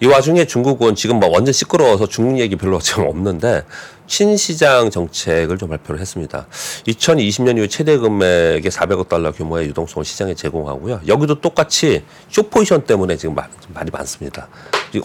이 0.01 0.07
와중에 0.07 0.47
중국은 0.47 0.95
지금 0.95 1.19
뭐 1.19 1.29
완전 1.31 1.53
시끄러워서 1.53 2.07
중국 2.07 2.39
얘기 2.39 2.57
별로 2.57 2.79
지금 2.81 3.07
없는데 3.07 3.65
신시장 4.07 4.91
정책을 4.91 5.59
좀 5.59 5.71
발표를 5.71 6.01
했습니다. 6.01 6.47
2020년 6.87 7.57
이후 7.57 7.67
최대 7.67 7.97
금액의 7.97 8.71
400억 8.71 9.09
달러 9.09 9.33
규모의 9.33 9.69
유동성을 9.69 10.05
시장에 10.05 10.35
제공하고요. 10.35 11.01
여기도 11.09 11.41
똑같이 11.41 12.05
쇼포지션 12.29 12.85
때문에 12.85 13.17
지금 13.17 13.35
말, 13.35 13.49
말이 13.73 13.91
많습니다. 13.91 14.49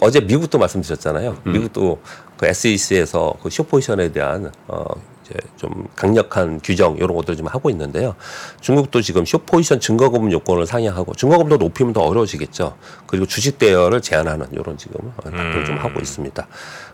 어제 0.00 0.20
미국도 0.20 0.58
말씀드렸잖아요. 0.58 1.38
미국도 1.44 2.00
그 2.36 2.46
SEC에서 2.46 3.34
그 3.42 3.50
쇼포지션에 3.50 4.12
대한 4.12 4.52
어 4.66 4.84
이제 5.28 5.38
좀 5.56 5.86
강력한 5.94 6.60
규정 6.62 6.96
이런 6.96 7.14
것들을 7.14 7.36
좀 7.36 7.46
하고 7.46 7.68
있는데요. 7.70 8.14
중국도 8.60 9.02
지금 9.02 9.24
쇼포지션 9.24 9.78
증거금 9.80 10.32
요건을 10.32 10.66
상향하고 10.66 11.14
증거금도 11.14 11.58
높이면 11.58 11.92
더 11.92 12.00
어려워지겠죠. 12.00 12.76
그리고 13.06 13.26
주식 13.26 13.58
대여를 13.58 14.00
제한하는 14.00 14.46
이런 14.52 14.78
지금 14.78 15.12
발표를 15.22 15.64
좀 15.66 15.76
하고 15.78 16.00
있습니다. 16.00 16.46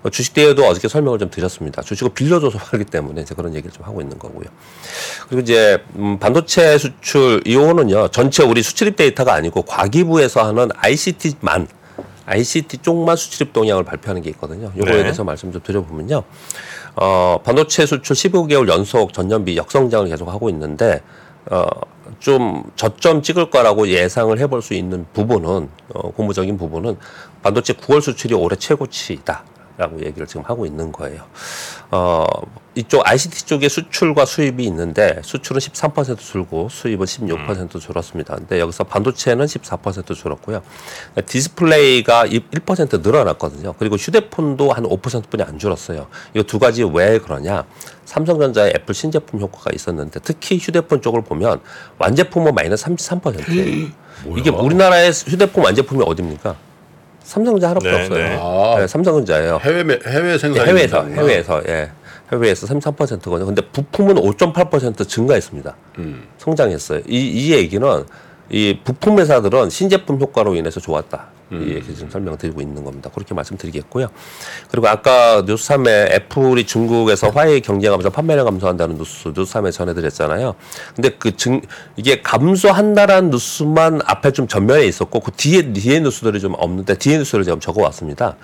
어, 0.02 0.10
주식 0.10 0.34
대여도 0.34 0.66
어저께 0.66 0.88
설명을 0.88 1.18
좀 1.18 1.30
드렸습니다. 1.30 1.82
주식을 1.82 2.12
빌려줘서 2.12 2.58
팔기 2.70 2.86
때문에 2.86 3.22
이제 3.22 3.34
그런 3.34 3.54
얘기를 3.54 3.72
좀 3.72 3.84
하고 3.86 4.00
있는 4.00 4.18
거고요. 4.18 4.46
그리고 5.28 5.40
이제 5.40 5.82
음, 5.96 6.18
반도체 6.18 6.76
수출 6.78 7.40
이거는요 7.44 8.08
전체 8.08 8.42
우리 8.42 8.62
수출입 8.62 8.96
데이터가 8.96 9.34
아니고 9.34 9.62
과기부에서 9.62 10.44
하는 10.44 10.68
ICT만 10.76 11.68
ICT 12.26 12.78
쪽만 12.78 13.16
수출입 13.16 13.52
동향을 13.52 13.84
발표하는 13.84 14.22
게 14.22 14.30
있거든요. 14.30 14.72
요거에 14.76 14.96
네. 14.96 15.02
대해서 15.02 15.24
말씀 15.24 15.52
좀 15.52 15.60
드려보면요. 15.62 16.22
어, 16.96 17.38
반도체 17.42 17.86
수출 17.86 18.14
15개월 18.14 18.68
연속 18.68 19.12
전년비 19.12 19.56
역성장을 19.56 20.08
계속 20.08 20.28
하고 20.28 20.48
있는데 20.50 21.00
어, 21.50 21.66
좀 22.20 22.64
저점 22.76 23.22
찍을 23.22 23.50
거라고 23.50 23.88
예상을 23.88 24.38
해볼 24.38 24.62
수 24.62 24.74
있는 24.74 25.06
부분은 25.12 25.68
어, 25.94 26.10
고무적인 26.12 26.56
부분은 26.56 26.96
반도체 27.42 27.74
9월 27.74 28.00
수출이 28.00 28.34
올해 28.34 28.56
최고치다. 28.56 29.44
라고 29.76 29.98
얘기를 30.04 30.26
지금 30.26 30.42
하고 30.44 30.66
있는 30.66 30.92
거예요. 30.92 31.22
어, 31.90 32.24
이쪽 32.76 33.08
ICT 33.08 33.46
쪽에 33.46 33.68
수출과 33.68 34.24
수입이 34.24 34.64
있는데 34.64 35.20
수출은 35.22 35.60
13% 35.60 36.18
줄고 36.18 36.68
수입은 36.68 37.06
16% 37.06 37.80
줄었습니다. 37.80 38.36
근데 38.36 38.60
여기서 38.60 38.84
반도체는 38.84 39.46
14% 39.46 40.14
줄었고요. 40.14 40.62
디스플레이가 41.26 42.26
1% 42.26 43.02
늘어났거든요. 43.02 43.74
그리고 43.78 43.96
휴대폰도 43.96 44.72
한 44.72 44.84
5%뿐이 44.84 45.42
안 45.42 45.58
줄었어요. 45.58 46.06
이거 46.34 46.44
두 46.44 46.58
가지 46.58 46.82
왜 46.84 47.18
그러냐? 47.18 47.64
삼성전자의 48.04 48.72
애플 48.76 48.94
신제품 48.94 49.40
효과가 49.40 49.70
있었는데 49.74 50.20
특히 50.22 50.58
휴대폰 50.58 51.00
쪽을 51.00 51.22
보면 51.22 51.60
완제품은 51.98 52.54
마이너스 52.54 52.84
33%예요. 52.86 53.88
이게 54.36 54.50
우리나라의 54.50 55.10
휴대폰 55.12 55.64
완제품이 55.64 56.02
어딥니까? 56.06 56.56
삼성전자 57.24 57.70
하나밖에 57.70 57.90
네, 57.90 58.02
없어요. 58.02 58.18
네. 58.24 58.38
아. 58.40 58.74
네, 58.80 58.86
삼성전자예요. 58.86 59.58
해외 59.62 59.82
매- 59.82 59.98
해외 60.06 60.38
생산 60.38 60.64
예, 60.66 60.70
해외에서 60.70 61.04
해외에서 61.06 61.62
예. 61.68 61.90
해외에서 62.32 62.66
33%거든요. 62.66 63.46
근데 63.46 63.62
부품은 63.72 64.16
5.8% 64.16 65.08
증가했습니다. 65.08 65.76
성장했어요. 66.38 67.00
이, 67.08 67.18
이 67.18 67.52
얘기는 67.52 68.04
이 68.50 68.78
부품 68.84 69.18
회사들은 69.18 69.70
신제품 69.70 70.20
효과로 70.20 70.54
인해서 70.54 70.80
좋았다. 70.80 71.26
이 71.62 71.74
얘기 71.74 71.94
지금 71.94 72.10
설명드리고 72.10 72.60
있는 72.60 72.82
겁니다. 72.84 73.10
그렇게 73.14 73.34
말씀드리겠고요. 73.34 74.08
그리고 74.70 74.88
아까 74.88 75.44
뉴스 75.46 75.68
3에 75.68 76.10
애플이 76.12 76.64
중국에서 76.66 77.28
화웨이 77.30 77.60
경쟁하면서 77.60 78.10
판매량 78.10 78.44
감소한다는 78.46 78.96
뉴스 78.96 79.28
뉴스 79.34 79.54
3에 79.54 79.70
전해드렸잖아요. 79.72 80.54
근데 80.96 81.10
그 81.10 81.34
증 81.36 81.60
이게 81.96 82.22
감소한다라는 82.22 83.30
뉴스만 83.30 84.00
앞에 84.04 84.30
좀 84.32 84.46
전면에 84.48 84.86
있었고 84.86 85.20
그 85.20 85.32
뒤에 85.32 85.72
뒤에 85.72 86.00
뉴스들이 86.00 86.40
좀 86.40 86.54
없는데 86.56 86.94
뒤에 86.94 87.18
뉴스를 87.18 87.44
제가 87.44 87.58
적어왔습니다. 87.60 88.36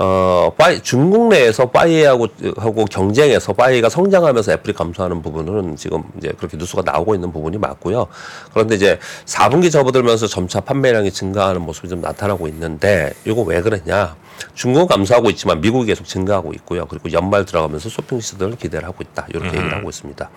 어, 0.00 0.52
화웨이, 0.56 0.80
중국 0.80 1.28
내에서 1.28 1.66
화웨이하고 1.70 2.28
하고 2.56 2.84
경쟁해서 2.84 3.52
화웨이가 3.52 3.88
성장하면서 3.88 4.52
애플이 4.52 4.72
감소하는 4.72 5.22
부분은 5.22 5.74
지금 5.76 6.04
이제 6.18 6.32
그렇게 6.38 6.56
뉴스가 6.56 6.82
나오고 6.82 7.16
있는 7.16 7.32
부분이 7.32 7.58
맞고요. 7.58 8.06
그런데 8.52 8.76
이제 8.76 9.00
4분기 9.26 9.72
접어들면서 9.72 10.28
점차 10.28 10.60
판매량이 10.60 11.10
증가하는 11.10 11.62
모습이 11.62 11.88
좀 11.88 12.00
나타나고 12.00 12.46
있는데 12.48 13.12
이거 13.24 13.42
왜 13.42 13.60
그랬냐? 13.60 14.14
중국은 14.54 14.86
감소하고 14.86 15.30
있지만 15.30 15.60
미국이 15.60 15.86
계속 15.86 16.04
증가하고 16.06 16.52
있고요. 16.54 16.86
그리고 16.86 17.10
연말 17.12 17.44
들어가면서 17.44 17.88
쇼핑 17.88 18.20
시즌을 18.20 18.56
기대를 18.56 18.86
하고 18.86 18.98
있다. 19.02 19.26
이렇게 19.30 19.48
얘기를 19.48 19.74
하고 19.74 19.88
있습니다. 19.88 20.30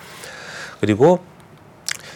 그리고 0.79 1.19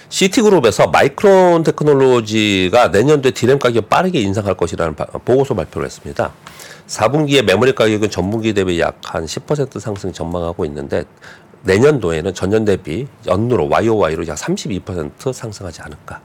씨티그룹에서 0.10 0.88
마이크론 0.88 1.62
테크놀로지가 1.64 2.88
내년도에 2.88 3.32
디램 3.32 3.60
가격 3.60 3.90
빠르게 3.90 4.20
인상할 4.22 4.56
것이라는 4.56 4.96
바- 4.96 5.06
보고서 5.06 5.54
발표를 5.54 5.86
했습니다. 5.86 6.32
4분기에 6.88 7.43
메모리 7.43 7.74
가격은 7.74 8.10
전분기 8.10 8.54
대비 8.54 8.80
약 8.80 8.95
한 9.06 9.26
10% 9.26 9.80
상승 9.80 10.12
전망하고 10.12 10.65
있는데 10.65 11.06
내년도에는 11.63 12.34
전년 12.34 12.65
대비 12.65 13.08
연으로 13.26 13.69
YOY로 13.69 14.28
약 14.28 14.38
32% 14.38 15.34
상승하지 15.34 15.82
않을까. 15.82 16.21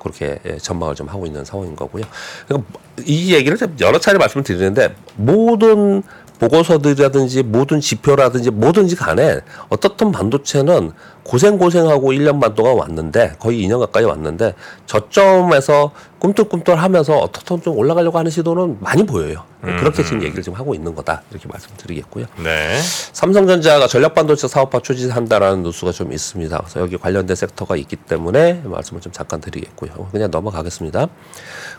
그렇게 0.00 0.38
예, 0.46 0.56
전망을 0.56 0.94
좀 0.94 1.08
하고 1.08 1.26
있는 1.26 1.44
상황인 1.44 1.76
거고요. 1.76 2.04
그러니까 2.48 2.68
이 3.04 3.32
얘기를 3.34 3.56
좀 3.56 3.76
여러 3.80 3.98
차례 3.98 4.18
말씀을 4.18 4.42
드리는데 4.42 4.94
모든 5.16 6.02
보고서들이라든지 6.38 7.42
모든 7.42 7.80
지표라든지 7.80 8.50
뭐든지 8.50 8.96
간에 8.96 9.40
어떻든 9.68 10.12
반도체는 10.12 10.92
고생고생하고 11.22 12.12
1년 12.12 12.40
반 12.40 12.54
동안 12.54 12.76
왔는데 12.76 13.36
거의 13.38 13.66
2년 13.66 13.78
가까이 13.78 14.04
왔는데 14.04 14.54
저점에서 14.86 15.92
꿈틀꿈틀 16.18 16.76
하면서 16.76 17.18
어떻든 17.18 17.62
좀 17.62 17.76
올라가려고 17.76 18.18
하는 18.18 18.30
시도는 18.30 18.78
많이 18.80 19.04
보여요. 19.04 19.44
그렇게 19.60 20.02
지금 20.02 20.22
얘기를 20.22 20.42
지금 20.42 20.58
하고 20.58 20.74
있는 20.74 20.94
거다 20.94 21.22
이렇게 21.30 21.48
말씀드리겠고요. 21.48 22.26
네. 22.42 22.78
삼성전자가 23.12 23.86
전략반도체 23.86 24.46
사업화 24.48 24.80
추진한다라는 24.80 25.62
뉴스가 25.62 25.92
좀 25.92 26.12
있습니다. 26.12 26.58
그래서 26.58 26.80
여기 26.80 26.98
관련된 26.98 27.34
섹터가 27.34 27.76
있기 27.76 27.96
때문에 27.96 28.60
말씀을 28.64 29.00
좀 29.00 29.12
잠깐 29.12 29.40
드리겠고요. 29.40 30.08
그냥 30.12 30.30
넘어가겠습니다. 30.30 31.08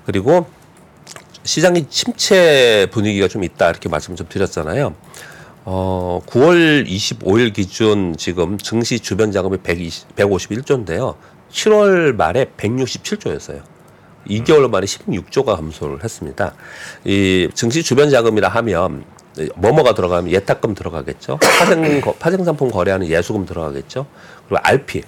그리고 0.06 0.48
시장이 1.46 1.88
침체 1.90 2.88
분위기가 2.92 3.28
좀 3.28 3.44
있다 3.44 3.70
이렇게 3.70 3.88
말씀 3.88 4.16
좀 4.16 4.28
드렸잖아요. 4.28 4.94
어, 5.66 6.22
9월 6.28 6.88
25일 6.88 7.54
기준 7.54 8.16
지금 8.18 8.58
증시 8.58 9.00
주변 9.00 9.32
자금이 9.32 9.58
120, 9.58 10.16
151조인데요. 10.16 11.16
7월 11.52 12.16
말에 12.16 12.46
167조였어요. 12.58 13.62
2개월 14.28 14.70
만에 14.70 14.86
16조가 14.88 15.56
감소를 15.56 16.04
했습니다. 16.04 16.56
이 17.04 17.48
증시 17.54 17.84
주변 17.84 18.10
자금이라 18.10 18.50
하면 18.50 19.06
뭐뭐가 19.56 19.94
들어가면 19.94 20.32
예탁금 20.32 20.74
들어가겠죠. 20.74 21.38
파생 21.38 22.02
거- 22.02 22.14
파생 22.14 22.44
상품 22.44 22.72
거래하는 22.72 23.08
예수금 23.08 23.46
들어가겠죠. 23.46 24.08
그리고 24.48 24.62
RP 24.64 25.04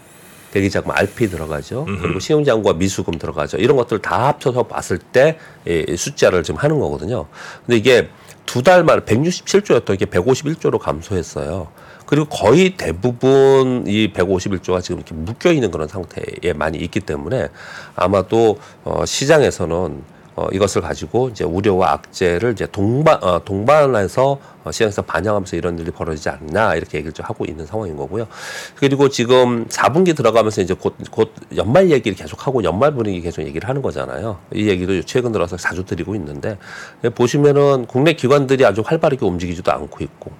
대기자금 0.51 0.91
RP 0.91 1.29
들어가죠. 1.29 1.86
그리고 2.01 2.19
신용장과 2.19 2.73
미수금 2.73 3.19
들어가죠. 3.19 3.57
이런 3.57 3.77
것들 3.77 3.99
다 3.99 4.27
합쳐서 4.27 4.63
봤을 4.63 4.97
때 4.97 5.38
이 5.67 5.95
숫자를 5.97 6.43
지금 6.43 6.60
하는 6.60 6.79
거거든요. 6.79 7.25
근데 7.65 7.77
이게 7.77 8.10
두 8.45 8.62
달 8.63 8.83
만에 8.86 9.01
167조였던 9.01 9.99
게 9.99 10.05
151조로 10.05 10.79
감소했어요. 10.79 11.67
그리고 12.05 12.25
거의 12.29 12.77
대부분 12.77 13.83
이 13.86 14.13
151조가 14.13 14.81
지금 14.81 14.97
이렇게 14.99 15.13
묶여 15.13 15.51
있는 15.51 15.69
그런 15.71 15.89
상태에 15.89 16.53
많이 16.55 16.77
있기 16.77 17.01
때문에 17.01 17.49
아마도 17.95 18.57
어 18.86 19.05
시장에서는 19.05 20.01
어, 20.38 20.47
이것을 20.52 20.84
가지고 20.84 21.30
이제 21.30 21.43
우려와 21.43 21.93
악재를 21.93 22.52
이제 22.52 22.67
동반 22.71 23.17
어, 23.23 23.43
동반해서 23.43 24.39
어, 24.63 24.71
시장에서 24.71 25.02
반영하면서 25.02 25.58
이런 25.58 25.80
일이 25.80 25.89
벌어지지 25.89 26.30
않나 26.30 26.76
이렇게 26.76 27.00
얘기를 27.00 27.12
좀 27.12 27.26
하고 27.26 27.43
있는 27.43 27.65
상황인 27.65 27.97
거고요. 27.97 28.28
그리고 28.76 29.10
지금 29.10 29.65
4분기 29.65 30.15
들어가면서 30.15 30.62
이제 30.62 30.76
곧, 30.76 30.95
곧 31.10 31.34
연말 31.56 31.89
얘기를 31.89 32.15
계속 32.15 32.45
하고 32.45 32.63
연말 32.63 32.93
분위기 32.93 33.19
계속 33.21 33.41
얘기를 33.41 33.67
하는 33.67 33.82
거잖아요. 33.82 34.38
이 34.54 34.69
얘기도 34.69 35.02
최근 35.02 35.32
들어서 35.32 35.58
자주 35.58 35.84
드리고 35.84 36.13
있는데 36.13 36.60
예, 37.04 37.10
보시면은 37.10 37.88
국내 37.88 38.13
기관들이 38.13 38.63
아주 38.63 38.84
활발하게 38.86 39.26
움직이지도 39.26 39.71
않고 39.71 40.04
있고 40.04 40.32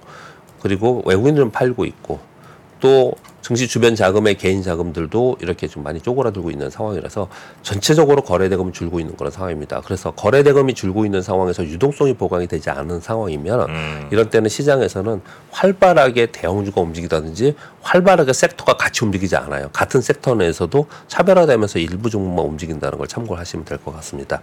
그리고 0.60 1.02
외국인들은 1.06 1.50
팔고 1.50 1.84
있고 1.84 2.20
또 2.80 3.12
증시 3.40 3.66
주변 3.66 3.94
자금의 3.94 4.34
개인 4.36 4.62
자금들도 4.62 5.38
이렇게 5.40 5.68
좀 5.68 5.82
많이 5.82 6.00
쪼그라들고 6.00 6.50
있는 6.50 6.68
상황이라서 6.68 7.28
전체적으로 7.62 8.22
거래 8.22 8.48
대금이 8.50 8.72
줄고 8.72 9.00
있는 9.00 9.16
그런 9.16 9.30
상황입니다. 9.32 9.80
그래서 9.84 10.10
거래 10.10 10.42
대금이 10.42 10.74
줄고 10.74 11.06
있는 11.06 11.22
상황에서 11.22 11.64
유동성이 11.64 12.12
보강이 12.14 12.46
되지 12.46 12.68
않은 12.68 13.00
상황이면 13.00 13.70
음. 13.70 14.08
이런 14.10 14.28
때는 14.28 14.50
시장에서는 14.50 15.22
활발하게 15.52 16.26
대형주가 16.26 16.80
움직이다든지 16.82 17.54
활발하게 17.80 18.32
섹터가 18.34 18.76
같이 18.76 19.04
움직이지 19.04 19.36
않아요. 19.36 19.70
같은 19.72 20.02
섹터 20.02 20.34
내에서도 20.34 20.86
차별화되면서 21.06 21.78
일부 21.78 22.10
종목만 22.10 22.44
움직인다는 22.44 22.98
걸 22.98 23.06
참고하시면 23.08 23.64
될 23.64 23.78
것 23.78 23.94
같습니다. 23.96 24.42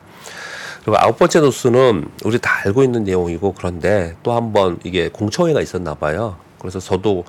그리고 0.84 0.98
아홉 1.00 1.20
번째 1.20 1.42
뉴스는 1.42 2.10
우리 2.24 2.40
다 2.40 2.62
알고 2.66 2.82
있는 2.84 3.04
내용이고 3.04 3.54
그런데 3.58 4.16
또 4.24 4.32
한 4.34 4.54
번 4.54 4.80
이게 4.84 5.10
공청회가 5.10 5.62
있었나 5.62 5.94
봐요. 5.96 6.38
그래서 6.60 6.80
저도 6.80 7.24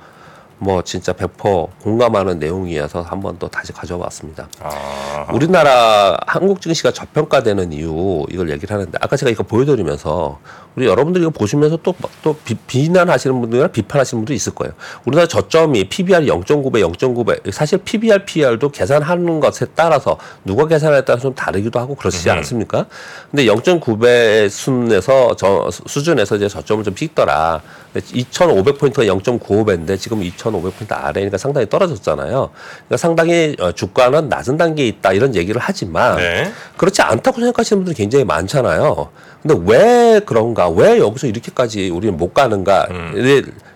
뭐 0.59 0.83
진짜 0.83 1.13
100% 1.13 1.69
공감하는 1.83 2.39
내용이어서 2.39 3.03
한번더 3.03 3.49
다시 3.49 3.73
가져왔습니다. 3.73 4.49
아. 4.61 5.27
우리나라 5.33 6.17
한국 6.27 6.61
증시가 6.61 6.91
저평가되는 6.91 7.73
이유 7.73 8.25
이걸 8.31 8.51
얘기를 8.51 8.75
하는데 8.75 8.99
아까 9.01 9.17
제가 9.17 9.31
이거 9.31 9.43
보여드리면서 9.43 10.39
우리 10.77 10.87
여러분들이 10.87 11.23
이거 11.25 11.31
보시면서 11.31 11.79
또 11.79 11.95
또 12.23 12.37
비 12.67 12.89
난하시는 12.89 13.41
분들이나 13.41 13.69
비판하시는 13.69 14.21
분도 14.21 14.33
있을 14.35 14.55
거예요. 14.55 14.73
우리나라 15.05 15.27
저점이 15.29 15.89
PBR 15.89 16.27
0.9배, 16.27 16.81
0.9배 16.93 17.53
사실 17.53 17.79
PBR, 17.79 18.25
PR도 18.25 18.71
계산하는 18.71 19.41
것에 19.41 19.67
따라서 19.75 20.19
누가 20.45 20.67
계산에 20.67 21.03
따라서 21.05 21.23
좀 21.23 21.35
다르기도 21.35 21.79
하고 21.79 21.95
그렇지 21.95 22.29
않습니까? 22.31 22.87
근데 23.31 23.45
0.9배 23.47 24.49
순에서 24.49 25.37
저 25.37 25.69
수준에서 25.87 26.37
이제 26.37 26.49
저점을 26.49 26.85
좀 26.85 26.95
찍더라. 26.95 27.63
2,500포인트가 27.97 29.07
0.95배인데 29.23 29.99
지금 29.99 30.21
2,500포인트 30.21 30.93
아래니까 30.93 31.39
상당히 31.39 31.69
떨어졌잖아요. 31.69 32.51
그러니까 32.51 32.97
상당히 32.97 33.57
어, 33.59 33.73
주가는 33.73 34.29
낮은 34.29 34.57
단계에 34.59 34.87
있다 34.89 35.13
이런 35.13 35.35
얘기를 35.35 35.61
하지만 35.65 36.17
네. 36.17 36.53
그렇지 36.77 37.01
않다고 37.03 37.41
생각하시는 37.41 37.85
분들이 37.85 37.97
굉장히 37.97 38.25
많잖아요. 38.25 39.09
근데 39.43 39.57
왜 39.67 40.21
그런가? 40.21 40.66
왜 40.69 40.99
여기서 40.99 41.27
이렇게까지 41.27 41.91
우리는 41.91 42.17
못 42.17 42.35
가는가? 42.35 42.89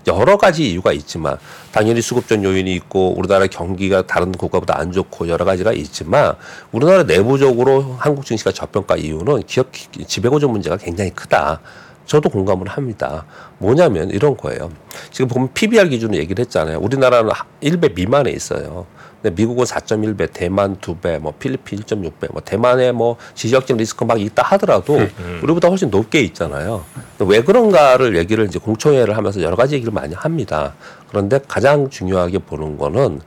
여러 0.07 0.39
가지 0.39 0.71
이유가 0.71 0.93
있지만 0.93 1.37
당연히 1.73 2.01
수급적 2.01 2.43
요인이 2.43 2.75
있고 2.75 3.15
우리나라 3.19 3.47
경기가 3.47 4.07
다른 4.07 4.33
국가보다 4.33 4.79
안 4.79 4.93
좋고 4.93 5.29
여러 5.29 5.45
가지가 5.45 5.73
있지만 5.73 6.35
우리나라 6.73 7.03
내부적으로 7.03 7.97
한국 7.99 8.25
증시가 8.25 8.51
저평가 8.51 8.97
이유는 8.97 9.43
기업 9.47 9.69
지배구조 10.07 10.49
문제가 10.49 10.77
굉장히 10.77 11.11
크다. 11.11 11.61
저도 12.07 12.29
공감을 12.29 12.67
합니다. 12.67 13.25
뭐냐면 13.59 14.11
이런 14.11 14.37
거예요. 14.37 14.73
지금 15.13 15.29
보면 15.29 15.51
PBR 15.55 15.89
기준으로 15.91 16.19
얘기를 16.19 16.43
했잖아요. 16.45 16.79
우리나라는 16.81 17.31
1배 17.63 17.95
미만에 17.95 18.31
있어요. 18.31 18.87
근데 19.23 19.35
미국은 19.35 19.65
4.1배, 19.65 20.31
대만 20.33 20.77
2배, 20.79 21.19
뭐 21.19 21.35
필리핀 21.39 21.81
1.6배, 21.81 22.33
뭐 22.33 22.41
대만에 22.43 22.91
뭐 22.93 23.17
지적적 23.35 23.77
리스크 23.77 24.05
막 24.05 24.21
있다 24.21 24.43
하더라도 24.43 24.99
우리보다 25.43 25.69
훨씬 25.69 25.91
높게 25.91 26.21
있잖아요. 26.21 26.85
왜 27.19 27.43
그런가를 27.43 28.17
얘기를 28.17 28.47
이제 28.47 28.59
공청회를 28.59 29.17
하면서 29.17 29.43
여러 29.43 29.57
가지 29.57 29.75
얘기를 29.75 29.93
많이 29.93 30.15
합니다. 30.15 30.75
그런데 31.09 31.39
가장 31.47 31.91
중요하게 31.91 32.39
보는 32.39 32.79
거는 32.79 33.21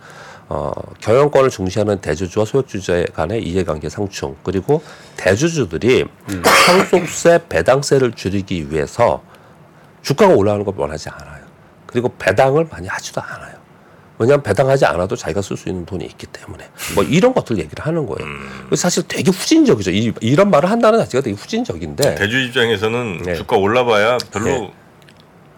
어, 0.50 0.72
경영권을 1.00 1.50
중시하는 1.50 2.00
대주주와 2.00 2.46
소액주주 2.46 3.06
간의 3.14 3.44
이해관계 3.44 3.90
상충 3.90 4.36
그리고 4.44 4.82
대주주들이 5.18 6.06
상속세 6.66 7.40
배당세를 7.50 8.14
줄이기 8.14 8.72
위해서 8.72 9.24
주가가 10.02 10.34
올라가는 10.34 10.66
걸 10.66 10.74
원하지 10.76 11.10
않아요. 11.10 11.44
그리고 11.86 12.10
배당을 12.18 12.68
많이 12.70 12.88
하지도 12.88 13.22
않아요. 13.22 13.53
왜냐하면 14.24 14.42
배당하지 14.44 14.86
않아도 14.86 15.16
자기가 15.16 15.42
쓸 15.42 15.58
수 15.58 15.68
있는 15.70 15.86
돈이 15.86 16.06
있기 16.06 16.26
때문에 16.28 16.70
뭐 16.96 17.04
이런 17.04 17.34
것들 17.34 17.58
얘기를 17.58 17.86
하는 17.86 18.06
거예요. 18.06 18.26
그래서 18.68 18.82
사실 18.82 19.04
되게 19.08 19.30
후진적이죠. 19.32 19.92
이, 19.92 20.14
이런 20.22 20.50
말을 20.50 20.72
한다는 20.72 21.00
자체가 21.00 21.22
되게 21.22 21.36
후진적인데 21.36 22.16
대주 22.16 22.40
입장에서는 22.40 23.18
네. 23.24 23.36
주가 23.36 23.58
올라봐야 23.58 24.18
별로 24.32 24.46
네. 24.46 24.74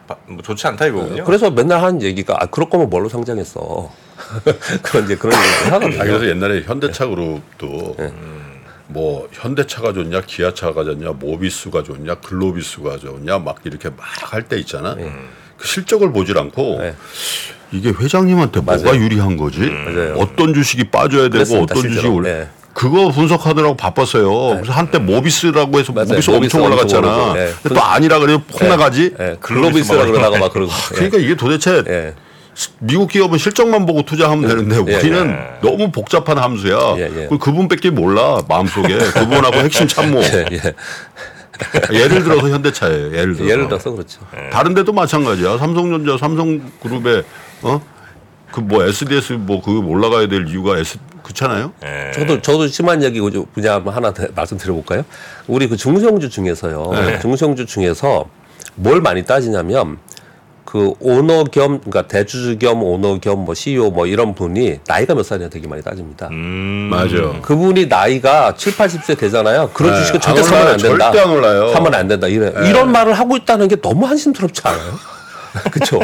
바- 0.08 0.18
뭐 0.28 0.42
좋지 0.42 0.66
않다 0.68 0.88
이거군요. 0.88 1.24
그래서 1.26 1.50
맨날 1.52 1.82
하는 1.84 2.02
얘기가 2.02 2.36
아, 2.40 2.46
그럴 2.48 2.70
거면 2.70 2.90
뭘로 2.90 3.08
상장했어. 3.10 3.92
그런 4.82 5.06
이제 5.06 5.16
그런 5.16 5.38
얘기를 5.38 5.72
하거든요. 5.74 6.02
아, 6.02 6.06
그래서 6.06 6.28
옛날에 6.28 6.62
현대차 6.64 7.06
그룹도 7.08 7.96
뭐 8.88 9.28
현대차가 9.32 9.94
좋냐, 9.94 10.22
기아차가 10.22 10.84
좋냐, 10.84 11.12
모비스가 11.14 11.84
좋냐, 11.84 12.16
글로비스가 12.16 12.98
좋냐 12.98 13.40
막 13.40 13.58
이렇게 13.64 13.90
막 13.90 13.98
할 14.32 14.44
때 14.48 14.58
있잖아. 14.60 14.96
그 15.58 15.68
실적을 15.68 16.12
보질 16.12 16.38
않고 16.38 16.80
네. 16.82 16.94
이게 17.72 17.90
회장님한테 17.90 18.62
뭐가 18.62 18.84
맞아요. 18.84 19.00
유리한 19.02 19.38
거지? 19.38 19.60
맞아요. 19.60 20.16
어떤 20.18 20.54
주식이 20.54 20.86
빠져야 20.86 21.24
되고 21.24 21.32
그랬습니다, 21.32 21.64
어떤 21.64 21.76
주식이 21.78 21.94
실제로. 21.94 22.16
올 22.16 22.24
네. 22.24 22.48
그거 22.74 23.10
분석하더라고 23.10 23.78
바빴어요. 23.78 24.58
그래서 24.58 24.74
한때 24.74 24.98
모비스라고 25.00 25.80
해서 25.80 25.94
맞아요. 25.94 26.08
모비스 26.10 26.30
모비스 26.30 26.58
엄청 26.58 26.64
엄청 26.64 26.64
올라갔잖아. 26.66 27.08
오르고, 27.18 27.34
네. 27.34 27.52
근데 27.64 27.76
또 27.76 27.82
아니라 27.84 28.20
그래도 28.20 28.42
폭 28.48 28.68
나가지. 28.68 29.14
예, 29.20 29.38
글로비스라 29.40 30.06
그러다가 30.06 30.38
막 30.40 30.52
그러고. 30.52 30.72
그러니까 30.90 31.18
이게 31.18 31.36
도대체 31.36 31.84
예. 31.88 32.14
미국 32.80 33.10
기업은 33.10 33.38
실적만 33.38 33.86
보고 33.86 34.02
투자하면 34.04 34.48
되는데 34.48 34.76
예, 34.92 34.98
우리는 34.98 35.30
예. 35.30 35.68
너무 35.68 35.90
복잡한 35.92 36.38
함수야. 36.38 36.96
예, 36.98 37.04
예. 37.24 37.28
그 37.28 37.38
그분밖에 37.38 37.92
몰라 37.92 38.42
마음속에 38.50 38.98
그분하고 39.12 39.56
핵심 39.58 39.88
참모. 39.88 40.22
예, 40.22 40.46
예. 40.52 40.60
예를 41.94 42.24
들어서 42.24 42.50
현대차예요. 42.50 43.06
예를 43.16 43.36
들어서. 43.36 43.50
예를 43.50 43.68
들어서 43.70 43.92
그렇죠. 43.92 44.20
다른 44.52 44.74
데도 44.74 44.92
마찬가지야. 44.92 45.58
삼성전자, 45.58 46.18
삼성그룹에 46.18 47.24
어? 47.62 47.82
그 48.52 48.62
뭐 48.62 48.84
SDS 48.84 49.34
뭐 49.34 49.62
그 49.62 49.80
올라가야 49.80 50.28
될 50.28 50.48
이유가 50.48 50.78
S 50.78 50.98
그렇잖아요. 51.24 51.74
예. 51.84 52.12
저도 52.14 52.42
저도 52.42 52.68
심한 52.68 53.04
얘기 53.04 53.20
분야 53.54 53.82
하나 53.86 54.14
더 54.14 54.28
말씀드려볼까요? 54.36 55.04
우리 55.48 55.68
그 55.68 55.76
중성주 55.76 56.30
중에서요. 56.30 56.92
네. 56.94 57.20
중성주 57.20 57.66
중에서 57.66 58.26
뭘 58.76 59.02
많이 59.02 59.24
따지냐면 59.26 59.98
그 60.64 60.94
오너 61.00 61.46
겸 61.46 61.80
그러니까 61.80 62.04
대주주 62.08 62.58
겸 62.60 62.82
오너 62.84 63.20
겸 63.20 63.40
뭐 63.46 63.54
CEO 63.54 63.92
뭐 63.92 64.06
이런 64.08 64.34
분이 64.36 64.80
나이가 64.88 65.16
몇 65.16 65.24
살이냐 65.24 65.50
되게 65.50 65.68
많이 65.68 65.82
따집니다. 65.82 66.28
음. 66.32 66.90
맞아요. 66.92 67.42
그분이 67.42 67.88
나이가 67.88 68.54
7, 68.56 68.74
80세 68.74 69.18
되잖아요. 69.18 69.72
그런 69.74 69.94
네, 69.94 70.00
주식은 70.00 70.20
안 70.24 70.36
절대 70.36 70.44
사면. 70.44 70.68
안 70.68 70.78
된다. 70.78 71.12
절대 71.12 71.20
안 71.20 71.30
올라요. 71.32 71.74
사면 71.74 71.94
안 71.94 72.08
된다. 72.08 72.28
이래. 72.28 72.54
네. 72.54 72.70
이런 72.70 72.92
말을 72.92 73.14
하고 73.14 73.36
있다는 73.36 73.68
게 73.68 73.76
너무 73.82 74.06
한심스럽지 74.06 74.62
않아요? 74.64 74.94
그렇죠. 75.72 76.00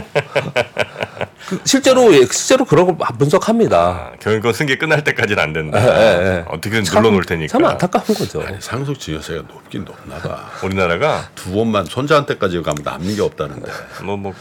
그 1.47 1.59
실제로 1.65 2.13
예, 2.13 2.19
실제로 2.31 2.63
그런 2.65 2.85
거 2.97 3.05
분석합니다. 3.17 3.77
아, 3.77 4.11
경영권 4.19 4.53
승계 4.53 4.77
끝날 4.77 5.03
때까지는 5.03 5.43
안 5.43 5.53
된다. 5.53 5.79
예, 5.81 5.85
예, 5.85 6.25
예. 6.37 6.45
어떻게든 6.47 6.83
참- 6.83 7.01
눌러놓을 7.01 7.25
테니까. 7.25 7.51
참 7.51 7.65
안타까운 7.65 8.05
거죠. 8.05 8.41
아니, 8.41 8.57
상속 8.61 8.99
증여세가 8.99 9.41
높긴 9.47 9.83
높나 9.85 10.17
봐. 10.19 10.49
우리나라가 10.63 11.29
두 11.35 11.51
번만 11.51 11.85
손자한테까지 11.85 12.61
가면 12.61 12.83
남는 12.83 13.15
게 13.15 13.21
없다는데. 13.21 13.71
뭐뭐 14.03 14.33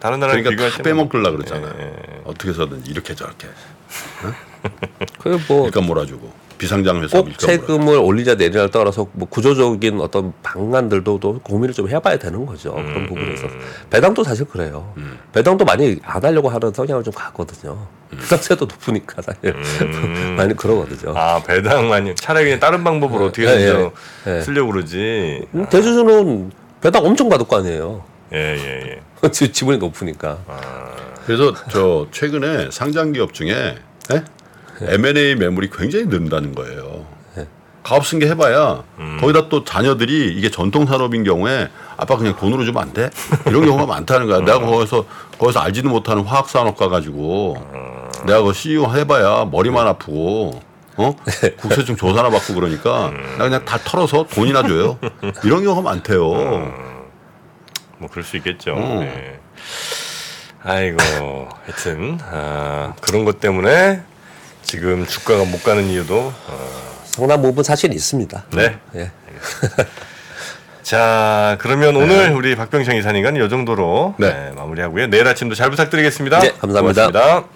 다른 0.00 0.20
나라랑 0.20 0.42
그러니까 0.42 0.50
비교할 0.50 0.72
다 0.72 0.82
빼먹으려 0.82 1.30
그러잖아요. 1.32 1.74
예, 1.78 1.84
예. 1.84 2.20
어떻게 2.24 2.50
해서든 2.50 2.84
이렇게 2.86 3.14
저렇게 3.14 3.48
그뭐 5.20 5.66
일감 5.66 5.84
몰아주고 5.86 6.45
비상장 6.58 7.02
회사 7.02 7.20
꼭 7.20 7.28
세금을 7.38 7.98
올리자 7.98 8.34
내리자를 8.34 8.70
떠나서 8.70 9.06
뭐 9.12 9.28
구조적인 9.28 10.00
어떤 10.00 10.32
방안들도 10.42 11.20
또 11.20 11.38
고민을 11.40 11.74
좀 11.74 11.88
해봐야 11.88 12.16
되는 12.18 12.44
거죠. 12.46 12.74
음, 12.76 12.86
그런 12.86 13.06
부분에 13.06 13.32
있어서 13.34 13.54
배당도 13.90 14.24
사실 14.24 14.44
그래요. 14.46 14.92
배당도 15.32 15.64
많이 15.64 15.98
안 16.02 16.24
하려고 16.24 16.48
하는 16.48 16.72
성향을 16.72 17.02
좀 17.04 17.12
갖거든요. 17.14 17.78
배당세도 18.10 18.64
높으니까 18.66 19.20
사실 19.22 19.54
많이 20.36 20.54
그러거든요. 20.54 21.10
음. 21.12 21.16
아 21.16 21.42
배당만 21.42 22.14
차라리 22.16 22.44
그냥 22.46 22.60
다른 22.60 22.82
방법으로 22.84 23.26
어떻게 23.26 23.46
예, 23.46 23.50
예, 23.60 23.66
든 23.72 23.90
예. 24.26 24.40
쓰려고 24.40 24.72
그러지. 24.72 25.46
음, 25.54 25.66
대주주는 25.68 26.50
배당 26.80 27.04
엄청 27.04 27.28
받을 27.28 27.46
거 27.46 27.58
아니에요. 27.58 28.02
예예 28.32 29.00
예. 29.24 29.28
지- 29.30 29.52
지분이 29.52 29.78
높으니까. 29.78 30.38
그래서 31.26 31.52
저 31.70 32.06
최근에 32.12 32.68
상장 32.70 33.12
기업 33.12 33.34
중에 33.34 33.74
예? 34.12 34.22
M&A 34.80 35.34
매물이 35.36 35.70
굉장히 35.70 36.06
늘는다는 36.06 36.54
거예요. 36.54 37.06
가업 37.82 38.04
승계 38.04 38.26
해봐야 38.30 38.82
거기다 39.20 39.48
또 39.48 39.62
자녀들이 39.62 40.34
이게 40.36 40.50
전통 40.50 40.86
산업인 40.86 41.22
경우에 41.22 41.68
아빠 41.96 42.16
그냥 42.16 42.34
돈으로 42.36 42.64
주면 42.64 42.82
안 42.82 42.92
돼? 42.92 43.10
이런 43.46 43.64
경우가 43.64 43.86
많다는 43.94 44.26
거야. 44.26 44.40
내가 44.40 44.58
거기서 44.58 45.04
거기서 45.38 45.60
알지도 45.60 45.88
못하는 45.88 46.24
화학 46.24 46.48
산업 46.48 46.76
가 46.76 46.88
가지고 46.88 47.56
내가 48.26 48.42
그 48.42 48.52
CEO 48.52 48.92
해봐야 48.92 49.44
머리만 49.44 49.86
아프고 49.86 50.60
어 50.96 51.14
국세청 51.60 51.94
조사나 51.94 52.28
받고 52.30 52.54
그러니까 52.54 53.12
나 53.38 53.44
그냥 53.44 53.64
다 53.64 53.78
털어서 53.78 54.26
돈이나 54.34 54.62
줘요. 54.66 54.98
이런 55.44 55.62
경우가 55.62 55.82
많대요. 55.82 56.20
뭐 57.98 58.08
그럴 58.10 58.24
수 58.24 58.36
있겠죠. 58.38 58.74
음. 58.74 59.02
예. 59.02 59.38
아이고 60.64 61.48
하여튼 61.64 62.18
아, 62.32 62.94
그런 63.00 63.24
것 63.24 63.38
때문에 63.38 64.02
지금 64.66 65.06
주가가 65.06 65.44
못 65.44 65.62
가는 65.62 65.84
이유도 65.84 66.32
어, 66.48 67.02
상당 67.04 67.40
부분 67.40 67.62
사실 67.62 67.92
있습니다. 67.94 68.44
네. 68.54 68.76
예. 68.96 69.10
자 70.82 71.56
그러면 71.60 71.96
오늘 71.96 72.32
우리 72.32 72.54
박병창 72.54 72.96
이사님과는 72.96 73.44
이 73.44 73.48
정도로 73.48 74.16
네. 74.18 74.28
네, 74.28 74.52
마무리하고요. 74.56 75.06
내일 75.06 75.26
아침도 75.26 75.54
잘 75.54 75.70
부탁드리겠습니다. 75.70 76.40
네, 76.40 76.52
감사합니다. 76.58 77.10
고맙습니다. 77.10 77.55